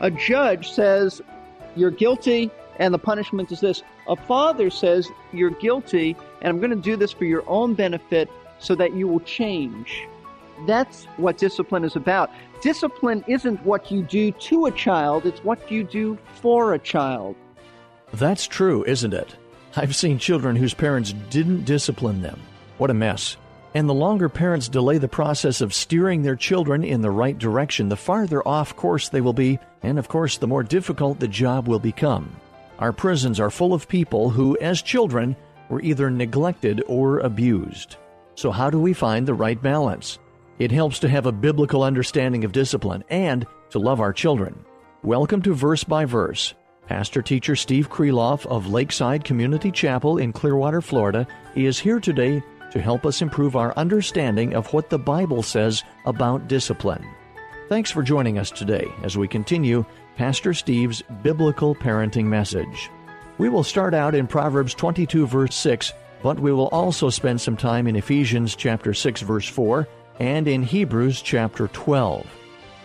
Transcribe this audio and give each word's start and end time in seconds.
A 0.00 0.10
judge 0.10 0.70
says 0.70 1.20
you're 1.76 1.90
guilty 1.90 2.50
and 2.78 2.94
the 2.94 2.98
punishment 2.98 3.50
is 3.50 3.60
this. 3.60 3.82
A 4.08 4.16
father 4.16 4.70
says 4.70 5.08
you're 5.32 5.50
guilty 5.50 6.16
and 6.40 6.50
I'm 6.50 6.58
going 6.58 6.70
to 6.70 6.76
do 6.76 6.96
this 6.96 7.12
for 7.12 7.24
your 7.24 7.42
own 7.48 7.74
benefit 7.74 8.30
so 8.58 8.74
that 8.76 8.94
you 8.94 9.08
will 9.08 9.20
change. 9.20 10.06
That's 10.66 11.04
what 11.16 11.38
discipline 11.38 11.84
is 11.84 11.96
about. 11.96 12.30
Discipline 12.60 13.24
isn't 13.28 13.64
what 13.64 13.90
you 13.90 14.02
do 14.02 14.32
to 14.32 14.66
a 14.66 14.72
child, 14.72 15.26
it's 15.26 15.44
what 15.44 15.70
you 15.70 15.84
do 15.84 16.18
for 16.40 16.74
a 16.74 16.78
child. 16.78 17.36
That's 18.12 18.46
true, 18.46 18.84
isn't 18.84 19.14
it? 19.14 19.36
I've 19.76 19.94
seen 19.94 20.18
children 20.18 20.56
whose 20.56 20.74
parents 20.74 21.12
didn't 21.30 21.64
discipline 21.64 22.22
them. 22.22 22.40
What 22.78 22.90
a 22.90 22.94
mess. 22.94 23.36
And 23.74 23.88
the 23.88 23.94
longer 23.94 24.28
parents 24.28 24.68
delay 24.68 24.98
the 24.98 25.08
process 25.08 25.60
of 25.60 25.74
steering 25.74 26.22
their 26.22 26.36
children 26.36 26.82
in 26.82 27.02
the 27.02 27.10
right 27.10 27.36
direction, 27.36 27.88
the 27.88 27.96
farther 27.96 28.46
off 28.46 28.74
course 28.74 29.08
they 29.08 29.20
will 29.20 29.34
be, 29.34 29.58
and 29.82 29.98
of 29.98 30.08
course, 30.08 30.38
the 30.38 30.46
more 30.46 30.62
difficult 30.62 31.20
the 31.20 31.28
job 31.28 31.68
will 31.68 31.78
become. 31.78 32.34
Our 32.78 32.92
prisons 32.92 33.38
are 33.38 33.50
full 33.50 33.74
of 33.74 33.88
people 33.88 34.30
who, 34.30 34.56
as 34.58 34.80
children, 34.80 35.36
were 35.68 35.82
either 35.82 36.10
neglected 36.10 36.82
or 36.86 37.18
abused. 37.18 37.96
So, 38.36 38.50
how 38.50 38.70
do 38.70 38.80
we 38.80 38.94
find 38.94 39.26
the 39.26 39.34
right 39.34 39.60
balance? 39.60 40.18
It 40.58 40.72
helps 40.72 40.98
to 41.00 41.08
have 41.08 41.26
a 41.26 41.32
biblical 41.32 41.82
understanding 41.82 42.44
of 42.44 42.52
discipline 42.52 43.04
and 43.10 43.46
to 43.70 43.78
love 43.78 44.00
our 44.00 44.12
children. 44.12 44.64
Welcome 45.02 45.42
to 45.42 45.54
Verse 45.54 45.84
by 45.84 46.04
Verse. 46.04 46.54
Pastor 46.86 47.20
teacher 47.20 47.54
Steve 47.54 47.90
Kreloff 47.90 48.46
of 48.46 48.68
Lakeside 48.68 49.24
Community 49.24 49.70
Chapel 49.70 50.16
in 50.16 50.32
Clearwater, 50.32 50.80
Florida, 50.80 51.26
is 51.54 51.78
here 51.78 52.00
today 52.00 52.42
to 52.70 52.80
help 52.80 53.06
us 53.06 53.22
improve 53.22 53.56
our 53.56 53.72
understanding 53.76 54.54
of 54.54 54.72
what 54.72 54.90
the 54.90 54.98
Bible 54.98 55.42
says 55.42 55.84
about 56.04 56.48
discipline. 56.48 57.04
Thanks 57.68 57.90
for 57.90 58.02
joining 58.02 58.38
us 58.38 58.50
today 58.50 58.86
as 59.02 59.16
we 59.16 59.28
continue 59.28 59.84
Pastor 60.16 60.54
Steve's 60.54 61.02
biblical 61.22 61.74
parenting 61.74 62.24
message. 62.24 62.90
We 63.38 63.48
will 63.48 63.62
start 63.62 63.94
out 63.94 64.14
in 64.14 64.26
Proverbs 64.26 64.74
22, 64.74 65.26
verse 65.26 65.54
6, 65.54 65.92
but 66.22 66.40
we 66.40 66.52
will 66.52 66.68
also 66.68 67.10
spend 67.10 67.40
some 67.40 67.56
time 67.56 67.86
in 67.86 67.94
Ephesians 67.94 68.56
chapter 68.56 68.92
6, 68.94 69.20
verse 69.20 69.48
4, 69.48 69.86
and 70.18 70.48
in 70.48 70.62
Hebrews 70.62 71.22
chapter 71.22 71.68
12. 71.68 72.26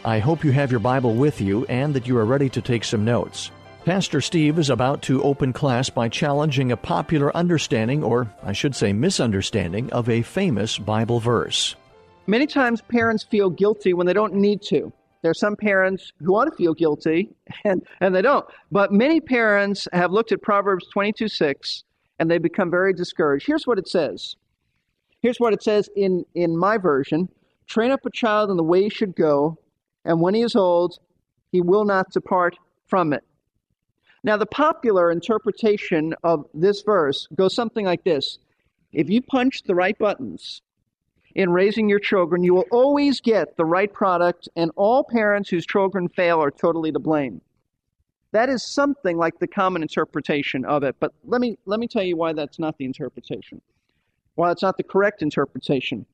I 0.06 0.20
hope 0.20 0.44
you 0.44 0.52
have 0.52 0.70
your 0.70 0.80
Bible 0.80 1.16
with 1.16 1.40
you 1.40 1.66
and 1.66 1.94
that 1.94 2.08
you 2.08 2.18
are 2.18 2.26
ready 2.26 2.50
to 2.50 2.62
take 2.62 2.84
some 2.84 3.06
notes. 3.06 3.52
Pastor 3.86 4.22
Steve 4.22 4.60
is 4.60 4.70
about 4.70 5.02
to 5.02 5.22
open 5.24 5.52
class 5.52 5.90
by 5.90 6.08
challenging 6.08 6.72
a 6.72 6.78
popular 6.78 7.36
understanding, 7.36 8.02
or 8.02 8.34
I 8.42 8.54
should 8.54 8.78
say 8.78 8.94
misunderstanding, 8.94 9.92
of 9.92 10.08
a 10.08 10.22
famous 10.22 10.78
Bible 10.78 11.20
verse. 11.20 11.76
Many 12.26 12.48
times 12.48 12.82
parents 12.82 13.26
feel 13.26 13.50
guilty 13.50 13.94
when 13.94 14.08
they 14.08 14.14
don't 14.14 14.36
need 14.36 14.62
to. 14.70 14.94
There 15.22 15.32
are 15.32 15.34
some 15.34 15.58
parents 15.58 16.14
who 16.20 16.32
want 16.32 16.50
to 16.50 16.56
feel 16.56 16.74
guilty 16.74 17.36
and, 17.66 17.86
and 18.00 18.16
they 18.16 18.22
don't. 18.22 18.46
But 18.72 18.94
many 18.94 19.20
parents 19.20 19.86
have 19.92 20.12
looked 20.12 20.32
at 20.32 20.42
Proverbs 20.42 20.88
22 20.94 21.28
6 21.28 21.84
and 22.20 22.32
they 22.32 22.38
become 22.38 22.72
very 22.72 22.94
discouraged. 22.94 23.46
Here's 23.46 23.68
what 23.68 23.80
it 23.80 23.90
says. 23.90 24.38
Here's 25.22 25.42
what 25.42 25.52
it 25.52 25.62
says 25.62 25.90
in, 25.94 26.26
in 26.34 26.58
my 26.58 26.78
version 26.78 27.28
Train 27.68 27.92
up 27.92 28.06
a 28.06 28.12
child 28.12 28.50
in 28.50 28.56
the 28.56 28.64
way 28.64 28.84
he 28.84 28.90
should 28.90 29.14
go, 29.14 29.58
and 30.06 30.22
when 30.22 30.36
he 30.36 30.42
is 30.42 30.56
old, 30.56 31.00
he 31.52 31.60
will 31.60 31.84
not 31.84 32.12
depart 32.12 32.58
from 32.88 33.12
it. 33.12 33.26
Now, 34.24 34.38
the 34.38 34.46
popular 34.46 35.12
interpretation 35.12 36.16
of 36.24 36.46
this 36.54 36.82
verse 36.82 37.28
goes 37.36 37.54
something 37.54 37.86
like 37.86 38.04
this 38.04 38.40
If 38.94 39.10
you 39.10 39.22
punch 39.22 39.64
the 39.64 39.76
right 39.76 39.98
buttons 39.98 40.62
in 41.36 41.52
raising 41.52 41.90
your 41.90 42.00
children, 42.00 42.44
you 42.44 42.54
will 42.54 42.66
always 42.72 43.20
get 43.20 43.58
the 43.58 43.66
right 43.66 43.92
product, 43.92 44.48
and 44.56 44.72
all 44.76 45.04
parents 45.04 45.50
whose 45.50 45.66
children 45.66 46.08
fail 46.08 46.42
are 46.42 46.52
totally 46.52 46.92
to 46.92 47.00
blame. 47.00 47.42
That 48.32 48.50
is 48.50 48.64
something 48.64 49.18
like 49.18 49.40
the 49.40 49.48
common 49.48 49.82
interpretation 49.82 50.64
of 50.66 50.84
it, 50.84 50.96
but 51.00 51.14
let 51.26 51.42
me, 51.42 51.58
let 51.66 51.80
me 51.80 51.88
tell 51.88 52.04
you 52.04 52.16
why 52.16 52.34
that's 52.34 52.60
not 52.60 52.78
the 52.78 52.86
interpretation, 52.86 53.62
why 54.36 54.52
it's 54.52 54.62
not 54.62 54.78
the 54.78 54.84
correct 54.84 55.22
interpretation. 55.22 56.06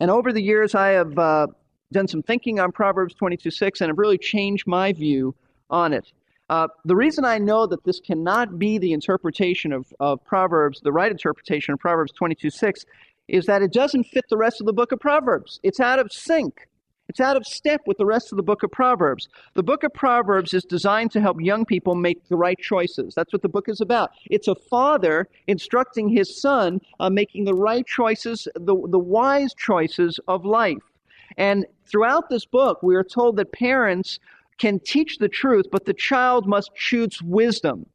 And 0.00 0.10
over 0.10 0.32
the 0.32 0.42
years, 0.42 0.74
I 0.74 0.88
have 0.88 1.18
uh, 1.18 1.46
done 1.92 2.08
some 2.08 2.22
thinking 2.22 2.58
on 2.58 2.72
Proverbs 2.72 3.14
22 3.14 3.50
6 3.50 3.80
and 3.82 3.90
have 3.90 3.98
really 3.98 4.18
changed 4.18 4.66
my 4.66 4.92
view 4.92 5.34
on 5.68 5.92
it. 5.92 6.12
Uh, 6.50 6.66
the 6.84 6.96
reason 6.96 7.24
I 7.24 7.38
know 7.38 7.64
that 7.64 7.84
this 7.84 8.00
cannot 8.00 8.58
be 8.58 8.76
the 8.76 8.92
interpretation 8.92 9.72
of, 9.72 9.86
of 10.00 10.22
Proverbs, 10.24 10.80
the 10.80 10.90
right 10.90 11.10
interpretation 11.10 11.72
of 11.72 11.78
Proverbs 11.78 12.10
22 12.10 12.50
6, 12.50 12.84
is 13.28 13.46
that 13.46 13.62
it 13.62 13.72
doesn't 13.72 14.02
fit 14.08 14.24
the 14.28 14.36
rest 14.36 14.60
of 14.60 14.66
the 14.66 14.72
book 14.72 14.90
of 14.90 14.98
Proverbs. 14.98 15.60
It's 15.62 15.78
out 15.78 16.00
of 16.00 16.10
sync. 16.10 16.66
It's 17.08 17.20
out 17.20 17.36
of 17.36 17.46
step 17.46 17.82
with 17.86 17.98
the 17.98 18.04
rest 18.04 18.32
of 18.32 18.36
the 18.36 18.42
book 18.42 18.64
of 18.64 18.72
Proverbs. 18.72 19.28
The 19.54 19.62
book 19.62 19.84
of 19.84 19.94
Proverbs 19.94 20.52
is 20.52 20.64
designed 20.64 21.12
to 21.12 21.20
help 21.20 21.40
young 21.40 21.64
people 21.64 21.94
make 21.94 22.26
the 22.26 22.36
right 22.36 22.58
choices. 22.58 23.14
That's 23.14 23.32
what 23.32 23.42
the 23.42 23.48
book 23.48 23.68
is 23.68 23.80
about. 23.80 24.10
It's 24.28 24.48
a 24.48 24.56
father 24.56 25.28
instructing 25.46 26.08
his 26.08 26.40
son 26.40 26.80
on 26.98 27.14
making 27.14 27.44
the 27.44 27.54
right 27.54 27.86
choices, 27.86 28.48
the, 28.56 28.74
the 28.88 28.98
wise 28.98 29.54
choices 29.54 30.18
of 30.26 30.44
life. 30.44 30.82
And 31.36 31.64
throughout 31.86 32.28
this 32.28 32.44
book, 32.44 32.82
we 32.82 32.96
are 32.96 33.04
told 33.04 33.36
that 33.36 33.52
parents 33.52 34.18
can 34.60 34.78
teach 34.78 35.16
the 35.16 35.28
truth, 35.28 35.66
but 35.72 35.86
the 35.86 35.94
child 35.94 36.46
must 36.46 36.74
choose 36.76 37.20
wisdom. 37.22 37.86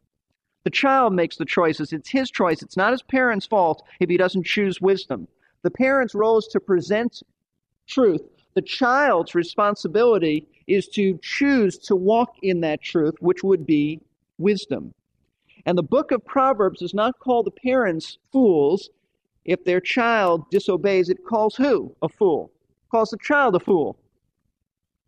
The 0.63 0.71
child 0.71 1.13
makes 1.13 1.37
the 1.37 1.45
choices. 1.45 1.93
It's 1.93 2.09
his 2.09 2.31
choice. 2.31 2.63
It's 2.63 2.75
not 2.75 2.91
his 2.91 3.03
parents' 3.03 3.45
fault 3.45 3.83
if 3.99 4.09
he 4.09 4.17
doesn't 4.17 4.47
choose 4.47 4.81
wisdom. 4.81 5.27
The 5.61 5.69
parent's 5.69 6.15
role 6.15 6.39
is 6.39 6.47
to 6.47 6.59
present 6.59 7.21
truth. 7.87 8.21
The 8.55 8.63
child's 8.63 9.35
responsibility 9.35 10.47
is 10.65 10.87
to 10.89 11.19
choose 11.21 11.77
to 11.77 11.95
walk 11.95 12.35
in 12.41 12.61
that 12.61 12.81
truth, 12.81 13.13
which 13.19 13.43
would 13.43 13.67
be 13.67 14.01
wisdom. 14.39 14.91
And 15.67 15.77
the 15.77 15.83
book 15.83 16.11
of 16.11 16.25
Proverbs 16.25 16.79
does 16.79 16.95
not 16.95 17.19
call 17.19 17.43
the 17.43 17.51
parents 17.51 18.17
fools 18.31 18.89
if 19.45 19.63
their 19.65 19.81
child 19.81 20.49
disobeys. 20.49 21.09
It 21.09 21.25
calls 21.25 21.55
who? 21.55 21.95
A 22.01 22.09
fool. 22.09 22.51
It 22.69 22.89
calls 22.89 23.11
the 23.11 23.17
child 23.21 23.55
a 23.55 23.59
fool 23.59 23.99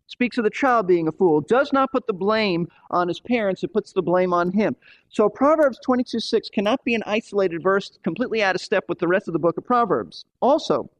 speaks 0.08 0.38
of 0.38 0.44
the 0.44 0.50
child 0.50 0.88
being 0.88 1.06
a 1.06 1.12
fool, 1.12 1.40
does 1.40 1.72
not 1.72 1.92
put 1.92 2.06
the 2.06 2.12
blame 2.12 2.66
on 2.90 3.06
his 3.06 3.20
parents, 3.20 3.62
it 3.62 3.72
puts 3.72 3.92
the 3.92 4.02
blame 4.02 4.32
on 4.32 4.50
him. 4.50 4.74
So 5.10 5.28
Proverbs 5.28 5.78
22 5.84 6.18
6 6.18 6.50
cannot 6.50 6.84
be 6.84 6.94
an 6.94 7.04
isolated 7.06 7.62
verse 7.62 7.98
completely 8.02 8.42
out 8.42 8.56
of 8.56 8.60
step 8.60 8.84
with 8.88 8.98
the 8.98 9.06
rest 9.06 9.28
of 9.28 9.32
the 9.32 9.38
book 9.38 9.56
of 9.56 9.64
Proverbs. 9.64 10.24
Also, 10.40 10.90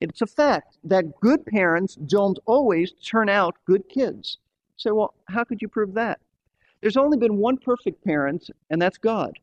it's 0.00 0.22
a 0.22 0.26
fact 0.26 0.78
that 0.84 1.20
good 1.20 1.44
parents 1.46 1.96
don't 1.96 2.38
always 2.46 2.92
turn 2.92 3.28
out 3.28 3.56
good 3.66 3.88
kids. 3.88 4.38
So, 4.76 4.94
well, 4.94 5.14
how 5.28 5.44
could 5.44 5.60
you 5.60 5.68
prove 5.68 5.94
that? 5.94 6.20
There's 6.80 6.96
only 6.96 7.16
been 7.16 7.38
one 7.38 7.56
perfect 7.56 8.04
parent, 8.04 8.50
and 8.70 8.80
that's 8.80 8.98
God. 8.98 9.38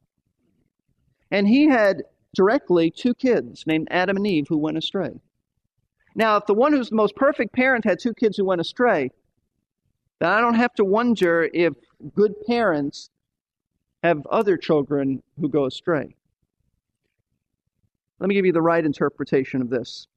And 1.31 1.47
he 1.47 1.67
had 1.67 2.03
directly 2.35 2.91
two 2.91 3.13
kids 3.15 3.65
named 3.65 3.87
Adam 3.91 4.17
and 4.17 4.27
Eve 4.27 4.47
who 4.47 4.57
went 4.57 4.77
astray. 4.77 5.19
Now, 6.15 6.37
if 6.37 6.45
the 6.45 6.53
one 6.53 6.73
who's 6.73 6.89
the 6.89 6.95
most 6.95 7.15
perfect 7.15 7.53
parent 7.53 7.85
had 7.85 7.99
two 7.99 8.13
kids 8.13 8.37
who 8.37 8.45
went 8.45 8.61
astray, 8.61 9.09
then 10.19 10.29
I 10.29 10.39
don't 10.39 10.53
have 10.55 10.73
to 10.75 10.85
wonder 10.85 11.49
if 11.53 11.73
good 12.13 12.33
parents 12.45 13.09
have 14.03 14.25
other 14.27 14.57
children 14.57 15.23
who 15.39 15.49
go 15.49 15.65
astray. 15.65 16.15
Let 18.19 18.27
me 18.27 18.35
give 18.35 18.45
you 18.45 18.53
the 18.53 18.61
right 18.61 18.85
interpretation 18.85 19.61
of 19.61 19.69
this. 19.69 20.07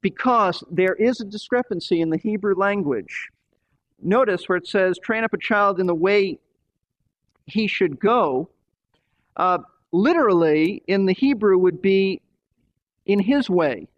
Because 0.00 0.64
there 0.70 0.94
is 0.94 1.20
a 1.20 1.24
discrepancy 1.24 2.00
in 2.00 2.10
the 2.10 2.16
Hebrew 2.16 2.54
language. 2.54 3.28
Notice 4.02 4.48
where 4.48 4.58
it 4.58 4.66
says, 4.66 4.98
train 4.98 5.24
up 5.24 5.32
a 5.32 5.38
child 5.38 5.80
in 5.80 5.86
the 5.86 5.94
way 5.94 6.38
he 7.46 7.66
should 7.66 7.98
go. 7.98 8.48
Uh, 9.36 9.58
literally, 9.92 10.82
in 10.86 11.06
the 11.06 11.12
Hebrew, 11.12 11.58
would 11.58 11.82
be 11.82 12.20
in 13.06 13.20
his 13.20 13.48
way, 13.48 13.88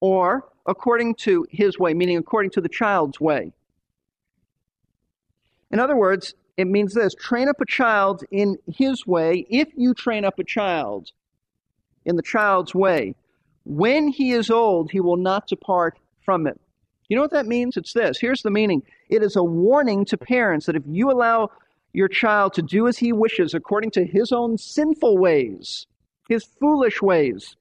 or 0.00 0.46
according 0.66 1.14
to 1.14 1.46
his 1.50 1.78
way, 1.78 1.94
meaning 1.94 2.18
according 2.18 2.50
to 2.50 2.60
the 2.60 2.68
child's 2.68 3.20
way. 3.20 3.52
In 5.70 5.78
other 5.78 5.96
words, 5.96 6.34
it 6.56 6.66
means 6.66 6.94
this 6.94 7.14
train 7.14 7.48
up 7.48 7.60
a 7.60 7.66
child 7.66 8.24
in 8.30 8.56
his 8.66 9.06
way. 9.06 9.46
If 9.50 9.68
you 9.76 9.94
train 9.94 10.24
up 10.24 10.38
a 10.38 10.44
child 10.44 11.12
in 12.04 12.16
the 12.16 12.22
child's 12.22 12.74
way, 12.74 13.14
when 13.64 14.08
he 14.08 14.32
is 14.32 14.50
old, 14.50 14.90
he 14.90 15.00
will 15.00 15.16
not 15.16 15.48
depart 15.48 15.98
from 16.24 16.46
it. 16.46 16.60
You 17.08 17.16
know 17.16 17.22
what 17.22 17.32
that 17.32 17.46
means? 17.46 17.76
It's 17.76 17.92
this. 17.92 18.18
Here's 18.18 18.42
the 18.42 18.50
meaning 18.50 18.82
it 19.08 19.22
is 19.22 19.36
a 19.36 19.42
warning 19.44 20.04
to 20.06 20.16
parents 20.16 20.66
that 20.66 20.76
if 20.76 20.82
you 20.86 21.10
allow 21.10 21.50
your 21.92 22.08
child 22.08 22.54
to 22.54 22.62
do 22.62 22.88
as 22.88 22.98
he 22.98 23.12
wishes 23.12 23.54
according 23.54 23.90
to 23.92 24.04
his 24.04 24.32
own 24.32 24.58
sinful 24.58 25.18
ways, 25.18 25.86
his 26.28 26.44
foolish 26.44 27.00
ways, 27.00 27.56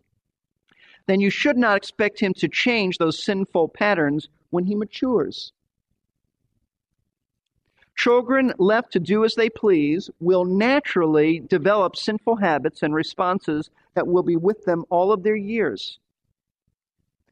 then 1.08 1.20
you 1.20 1.30
should 1.30 1.58
not 1.58 1.78
expect 1.78 2.20
him 2.20 2.34
to 2.34 2.48
change 2.48 2.98
those 2.98 3.24
sinful 3.24 3.70
patterns 3.70 4.28
when 4.50 4.66
he 4.66 4.76
matures. 4.76 5.52
Children 7.96 8.54
left 8.58 8.92
to 8.94 9.00
do 9.00 9.24
as 9.24 9.36
they 9.36 9.50
please 9.50 10.10
will 10.20 10.44
naturally 10.44 11.40
develop 11.40 11.96
sinful 11.96 12.36
habits 12.36 12.84
and 12.84 12.94
responses 12.94 13.70
that 13.94 14.08
will 14.08 14.24
be 14.24 14.36
with 14.36 14.66
them 14.66 14.84
all 14.90 15.12
of 15.12 15.24
their 15.24 15.36
years. 15.36 16.00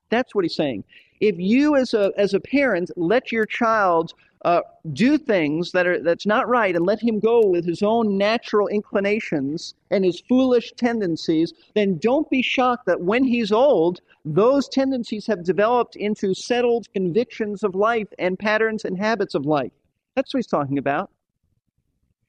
That's 0.10 0.34
what 0.34 0.46
he's 0.46 0.56
saying. 0.56 0.86
If 1.20 1.38
you, 1.38 1.76
as 1.76 1.94
a, 1.94 2.12
as 2.18 2.34
a 2.34 2.40
parent, 2.40 2.92
let 2.96 3.32
your 3.32 3.46
child 3.46 4.14
uh, 4.44 4.62
do 4.92 5.18
things 5.18 5.72
that 5.72 5.88
are 5.88 6.02
that's 6.02 6.26
not 6.26 6.48
right 6.50 6.76
and 6.76 6.86
let 6.86 7.02
him 7.02 7.20
go 7.20 7.46
with 7.46 7.66
his 7.66 7.82
own 7.82 8.18
natural 8.18 8.68
inclinations 8.68 9.74
and 9.90 10.04
his 10.04 10.20
foolish 10.20 10.74
tendencies, 10.74 11.54
then 11.76 11.98
don't 11.98 12.30
be 12.30 12.42
shocked 12.42 12.86
that 12.86 13.00
when 13.00 13.24
he's 13.24 13.52
old, 13.52 14.02
those 14.26 14.68
tendencies 14.68 15.26
have 15.28 15.44
developed 15.44 15.96
into 15.96 16.34
settled 16.34 16.92
convictions 16.94 17.64
of 17.64 17.74
life 17.74 18.08
and 18.20 18.38
patterns 18.38 18.84
and 18.84 18.98
habits 18.98 19.34
of 19.34 19.46
life. 19.46 19.72
That's 20.16 20.34
what 20.34 20.40
he's 20.40 20.48
talking 20.48 20.78
about. 20.78 21.10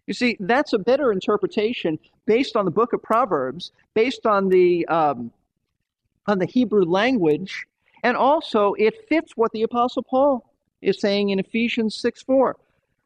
You 0.07 0.15
see, 0.15 0.37
that's 0.39 0.73
a 0.73 0.79
better 0.79 1.11
interpretation 1.11 1.99
based 2.27 2.57
on 2.57 2.65
the 2.65 2.71
book 2.71 2.93
of 2.93 3.03
Proverbs, 3.03 3.73
based 3.95 4.27
on 4.27 4.49
the 4.49 4.87
um, 4.87 5.33
on 6.27 6.39
the 6.39 6.47
Hebrew 6.47 6.85
language, 6.85 7.67
and 8.03 8.17
also 8.17 8.75
it 8.75 9.09
fits 9.09 9.33
what 9.37 9.51
the 9.53 9.63
Apostle 9.63 10.03
Paul 10.03 10.45
is 10.85 11.01
saying 11.01 11.31
in 11.31 11.39
Ephesians 11.39 11.97
6 11.97 12.23
4. 12.23 12.57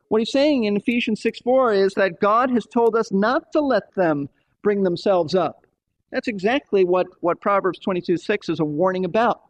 What 0.08 0.20
he's 0.20 0.32
saying 0.32 0.64
in 0.64 0.76
Ephesians 0.76 1.20
6 1.22 1.40
4 1.40 1.72
is 1.72 1.94
that 1.94 2.20
God 2.20 2.50
has 2.50 2.66
told 2.66 2.96
us 2.96 3.12
not 3.12 3.52
to 3.52 3.60
let 3.60 3.94
them 3.94 4.28
bring 4.62 4.82
themselves 4.82 5.34
up. 5.34 5.66
That's 6.10 6.28
exactly 6.28 6.84
what, 6.84 7.06
what 7.20 7.40
Proverbs 7.40 7.78
22 7.78 8.16
6 8.16 8.48
is 8.48 8.60
a 8.60 8.64
warning 8.64 9.04
about. 9.04 9.42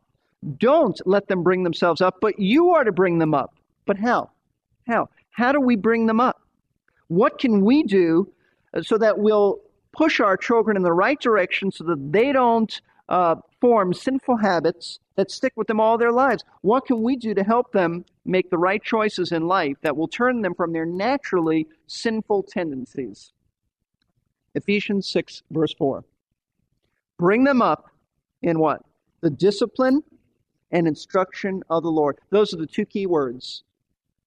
Don't 0.58 1.00
let 1.06 1.26
them 1.28 1.42
bring 1.42 1.62
themselves 1.62 2.00
up, 2.00 2.18
but 2.20 2.38
you 2.38 2.70
are 2.70 2.84
to 2.84 2.92
bring 2.92 3.18
them 3.18 3.34
up. 3.34 3.54
But 3.86 3.98
how? 3.98 4.30
How? 4.86 5.08
How 5.30 5.52
do 5.52 5.60
we 5.60 5.76
bring 5.76 6.06
them 6.06 6.20
up? 6.20 6.40
What 7.08 7.38
can 7.38 7.64
we 7.64 7.82
do 7.82 8.30
uh, 8.74 8.82
so 8.82 8.98
that 8.98 9.18
we'll 9.18 9.60
push 9.92 10.20
our 10.20 10.36
children 10.36 10.76
in 10.76 10.82
the 10.82 10.92
right 10.92 11.20
direction 11.20 11.72
so 11.72 11.84
that 11.84 12.12
they 12.12 12.32
don't 12.32 12.80
uh, 13.08 13.36
form 13.60 13.94
sinful 13.94 14.36
habits 14.36 15.00
that 15.18 15.32
stick 15.32 15.52
with 15.56 15.66
them 15.66 15.80
all 15.80 15.98
their 15.98 16.12
lives. 16.12 16.44
What 16.60 16.86
can 16.86 17.02
we 17.02 17.16
do 17.16 17.34
to 17.34 17.42
help 17.42 17.72
them 17.72 18.04
make 18.24 18.50
the 18.50 18.56
right 18.56 18.80
choices 18.80 19.32
in 19.32 19.48
life 19.48 19.76
that 19.82 19.96
will 19.96 20.06
turn 20.06 20.42
them 20.42 20.54
from 20.54 20.72
their 20.72 20.86
naturally 20.86 21.66
sinful 21.88 22.44
tendencies? 22.44 23.32
Ephesians 24.54 25.08
6, 25.08 25.42
verse 25.50 25.74
4. 25.74 26.04
Bring 27.18 27.42
them 27.42 27.60
up 27.60 27.90
in 28.42 28.60
what? 28.60 28.82
The 29.20 29.30
discipline 29.30 30.04
and 30.70 30.86
instruction 30.86 31.64
of 31.68 31.82
the 31.82 31.90
Lord. 31.90 32.18
Those 32.30 32.54
are 32.54 32.58
the 32.58 32.66
two 32.66 32.86
key 32.86 33.06
words 33.06 33.64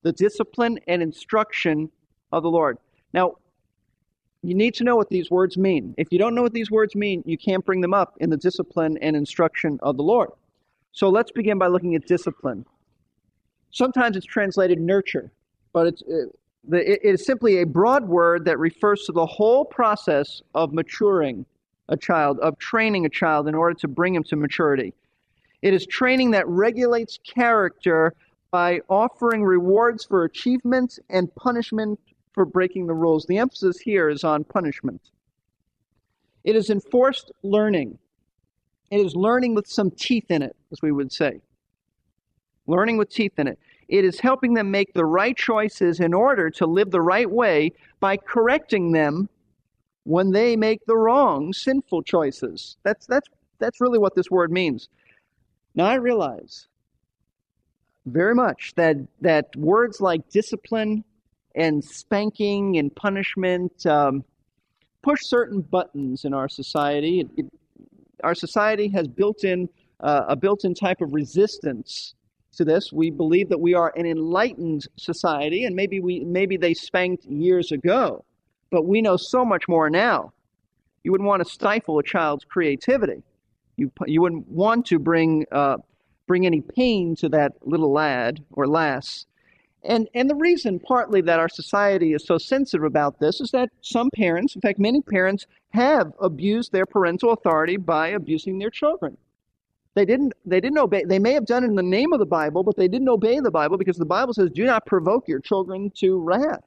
the 0.03 0.11
discipline 0.11 0.77
and 0.87 1.01
instruction 1.01 1.89
of 2.33 2.43
the 2.43 2.49
Lord. 2.49 2.77
Now, 3.13 3.35
you 4.43 4.55
need 4.55 4.73
to 4.73 4.83
know 4.83 4.97
what 4.97 5.09
these 5.09 5.31
words 5.31 5.55
mean. 5.55 5.93
If 5.97 6.11
you 6.11 6.19
don't 6.19 6.35
know 6.35 6.41
what 6.41 6.53
these 6.53 6.71
words 6.71 6.95
mean, 6.95 7.23
you 7.25 7.37
can't 7.37 7.63
bring 7.63 7.79
them 7.79 7.93
up 7.93 8.15
in 8.19 8.29
the 8.29 8.35
discipline 8.35 8.97
and 8.97 9.15
instruction 9.15 9.79
of 9.83 9.95
the 9.95 10.03
Lord. 10.03 10.31
So 10.91 11.09
let's 11.09 11.31
begin 11.31 11.57
by 11.57 11.67
looking 11.67 11.95
at 11.95 12.05
discipline. 12.05 12.65
Sometimes 13.71 14.17
it's 14.17 14.25
translated 14.25 14.79
nurture, 14.79 15.31
but 15.73 15.87
it's, 15.87 16.03
uh, 16.03 16.25
it, 16.77 16.99
it 17.03 17.13
is 17.13 17.25
simply 17.25 17.61
a 17.61 17.65
broad 17.65 18.07
word 18.07 18.45
that 18.45 18.59
refers 18.59 19.03
to 19.05 19.11
the 19.11 19.25
whole 19.25 19.63
process 19.63 20.41
of 20.53 20.73
maturing 20.73 21.45
a 21.87 21.97
child, 21.97 22.39
of 22.39 22.57
training 22.57 23.05
a 23.05 23.09
child 23.09 23.47
in 23.47 23.55
order 23.55 23.73
to 23.79 23.87
bring 23.87 24.15
him 24.15 24.23
to 24.23 24.35
maturity. 24.35 24.93
It 25.61 25.73
is 25.73 25.85
training 25.85 26.31
that 26.31 26.47
regulates 26.47 27.19
character 27.23 28.13
by 28.49 28.81
offering 28.89 29.43
rewards 29.43 30.03
for 30.03 30.25
achievements 30.25 30.99
and 31.09 31.33
punishment 31.35 31.99
for 32.33 32.45
breaking 32.45 32.87
the 32.87 32.93
rules. 32.93 33.25
The 33.25 33.37
emphasis 33.37 33.79
here 33.79 34.09
is 34.09 34.23
on 34.23 34.43
punishment. 34.43 35.01
It 36.43 36.55
is 36.55 36.69
enforced 36.69 37.31
learning. 37.43 37.97
It 38.91 38.99
is 38.99 39.15
learning 39.15 39.55
with 39.55 39.67
some 39.67 39.89
teeth 39.89 40.29
in 40.29 40.41
it, 40.41 40.55
as 40.71 40.81
we 40.81 40.91
would 40.91 41.11
say. 41.11 41.41
Learning 42.67 42.97
with 42.97 43.09
teeth 43.09 43.39
in 43.39 43.47
it. 43.47 43.57
It 43.87 44.05
is 44.05 44.19
helping 44.19 44.53
them 44.53 44.69
make 44.69 44.93
the 44.93 45.05
right 45.05 45.35
choices 45.35 45.99
in 45.99 46.13
order 46.13 46.49
to 46.51 46.65
live 46.65 46.91
the 46.91 47.01
right 47.01 47.29
way 47.29 47.71
by 47.99 48.17
correcting 48.17 48.91
them 48.91 49.29
when 50.03 50.31
they 50.31 50.55
make 50.55 50.85
the 50.85 50.95
wrong, 50.95 51.53
sinful 51.53 52.03
choices. 52.03 52.77
That's, 52.83 53.05
that's, 53.05 53.27
that's 53.59 53.81
really 53.81 53.99
what 53.99 54.15
this 54.15 54.29
word 54.29 54.51
means. 54.51 54.89
Now, 55.73 55.85
I 55.85 55.95
realize 55.95 56.67
very 58.05 58.35
much 58.35 58.73
that, 58.75 58.97
that 59.21 59.55
words 59.55 60.01
like 60.01 60.27
discipline 60.29 61.03
and 61.55 61.83
spanking 61.83 62.77
and 62.77 62.93
punishment 62.95 63.85
um, 63.85 64.23
push 65.01 65.23
certain 65.23 65.61
buttons 65.61 66.25
in 66.25 66.33
our 66.33 66.49
society. 66.49 67.21
It, 67.21 67.29
it, 67.37 67.45
our 68.23 68.35
society 68.35 68.87
has 68.89 69.07
built 69.07 69.43
in 69.43 69.69
uh, 69.99 70.25
a 70.27 70.35
built-in 70.35 70.73
type 70.73 71.01
of 71.01 71.13
resistance 71.13 72.15
to 72.53 72.65
this. 72.65 72.91
We 72.91 73.09
believe 73.09 73.49
that 73.49 73.59
we 73.59 73.73
are 73.73 73.93
an 73.95 74.05
enlightened 74.05 74.87
society, 74.97 75.65
and 75.65 75.75
maybe 75.75 75.99
we 75.99 76.21
maybe 76.21 76.57
they 76.57 76.73
spanked 76.73 77.25
years 77.25 77.71
ago, 77.71 78.25
but 78.69 78.85
we 78.85 79.01
know 79.01 79.17
so 79.17 79.45
much 79.45 79.67
more 79.67 79.89
now. 79.89 80.33
You 81.03 81.11
wouldn't 81.11 81.27
want 81.27 81.43
to 81.43 81.49
stifle 81.49 81.97
a 81.99 82.03
child's 82.03 82.45
creativity. 82.45 83.23
You 83.77 83.91
you 84.05 84.21
wouldn't 84.21 84.47
want 84.47 84.85
to 84.87 84.99
bring 84.99 85.45
uh, 85.51 85.77
bring 86.27 86.45
any 86.45 86.61
pain 86.61 87.15
to 87.17 87.29
that 87.29 87.53
little 87.61 87.91
lad 87.91 88.43
or 88.51 88.67
lass 88.67 89.25
and, 89.83 90.07
and 90.13 90.29
the 90.29 90.35
reason, 90.35 90.79
partly, 90.79 91.21
that 91.21 91.39
our 91.39 91.49
society 91.49 92.13
is 92.13 92.25
so 92.25 92.37
sensitive 92.37 92.83
about 92.83 93.19
this 93.19 93.41
is 93.41 93.51
that 93.51 93.69
some 93.81 94.09
parents, 94.15 94.55
in 94.55 94.61
fact, 94.61 94.79
many 94.79 95.01
parents, 95.01 95.47
have 95.71 96.13
abused 96.19 96.71
their 96.71 96.85
parental 96.85 97.31
authority 97.31 97.77
by 97.77 98.09
abusing 98.09 98.59
their 98.59 98.69
children. 98.69 99.17
They 99.93 100.05
didn't, 100.05 100.33
they 100.45 100.61
didn't 100.61 100.77
obey. 100.77 101.03
They 101.03 101.19
may 101.19 101.33
have 101.33 101.45
done 101.45 101.63
it 101.63 101.67
in 101.67 101.75
the 101.75 101.83
name 101.83 102.13
of 102.13 102.19
the 102.19 102.25
Bible, 102.25 102.63
but 102.63 102.77
they 102.77 102.87
didn't 102.87 103.09
obey 103.09 103.39
the 103.39 103.51
Bible 103.51 103.77
because 103.77 103.97
the 103.97 104.05
Bible 104.05 104.33
says, 104.33 104.49
do 104.51 104.65
not 104.65 104.85
provoke 104.85 105.27
your 105.27 105.39
children 105.39 105.91
to 105.95 106.19
wrath. 106.19 106.63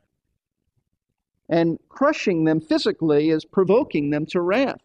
And 1.48 1.78
crushing 1.88 2.44
them 2.44 2.60
physically 2.60 3.30
is 3.30 3.44
provoking 3.44 4.10
them 4.10 4.26
to 4.26 4.40
wrath. 4.40 4.80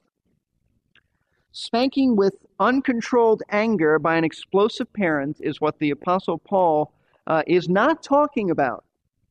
Spanking 1.51 2.15
with 2.15 2.35
uncontrolled 2.59 3.41
anger 3.49 3.97
by 3.97 4.15
an 4.15 4.23
explosive 4.23 4.91
parent 4.93 5.37
is 5.39 5.59
what 5.59 5.79
the 5.79 5.89
Apostle 5.89 6.37
Paul 6.37 6.93
uh, 7.29 7.43
is 7.47 7.69
not 7.69 8.03
talking 8.03 8.51
about. 8.51 8.83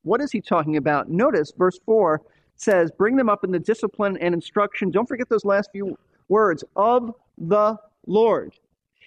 What 0.02 0.20
is 0.20 0.32
he 0.32 0.40
talking 0.40 0.76
about? 0.76 1.10
Notice 1.10 1.52
verse 1.56 1.78
4 1.84 2.22
says, 2.56 2.90
Bring 2.96 3.16
them 3.16 3.28
up 3.28 3.44
in 3.44 3.50
the 3.50 3.58
discipline 3.58 4.16
and 4.18 4.34
instruction. 4.34 4.90
Don't 4.90 5.06
forget 5.06 5.28
those 5.28 5.44
last 5.44 5.70
few 5.72 5.98
words 6.28 6.64
of 6.76 7.14
the 7.36 7.76
Lord. 8.06 8.54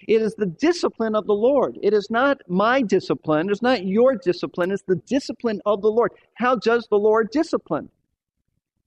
It 0.08 0.20
is 0.20 0.34
the 0.34 0.46
discipline 0.46 1.14
of 1.14 1.26
the 1.26 1.34
Lord. 1.34 1.78
It 1.82 1.94
is 1.94 2.10
not 2.10 2.38
my 2.48 2.82
discipline. 2.82 3.50
It's 3.50 3.62
not 3.62 3.86
your 3.86 4.16
discipline. 4.16 4.70
It's 4.70 4.82
the 4.82 4.96
discipline 4.96 5.60
of 5.64 5.80
the 5.80 5.90
Lord. 5.90 6.12
How 6.34 6.56
does 6.56 6.86
the 6.88 6.98
Lord 6.98 7.30
discipline? 7.30 7.88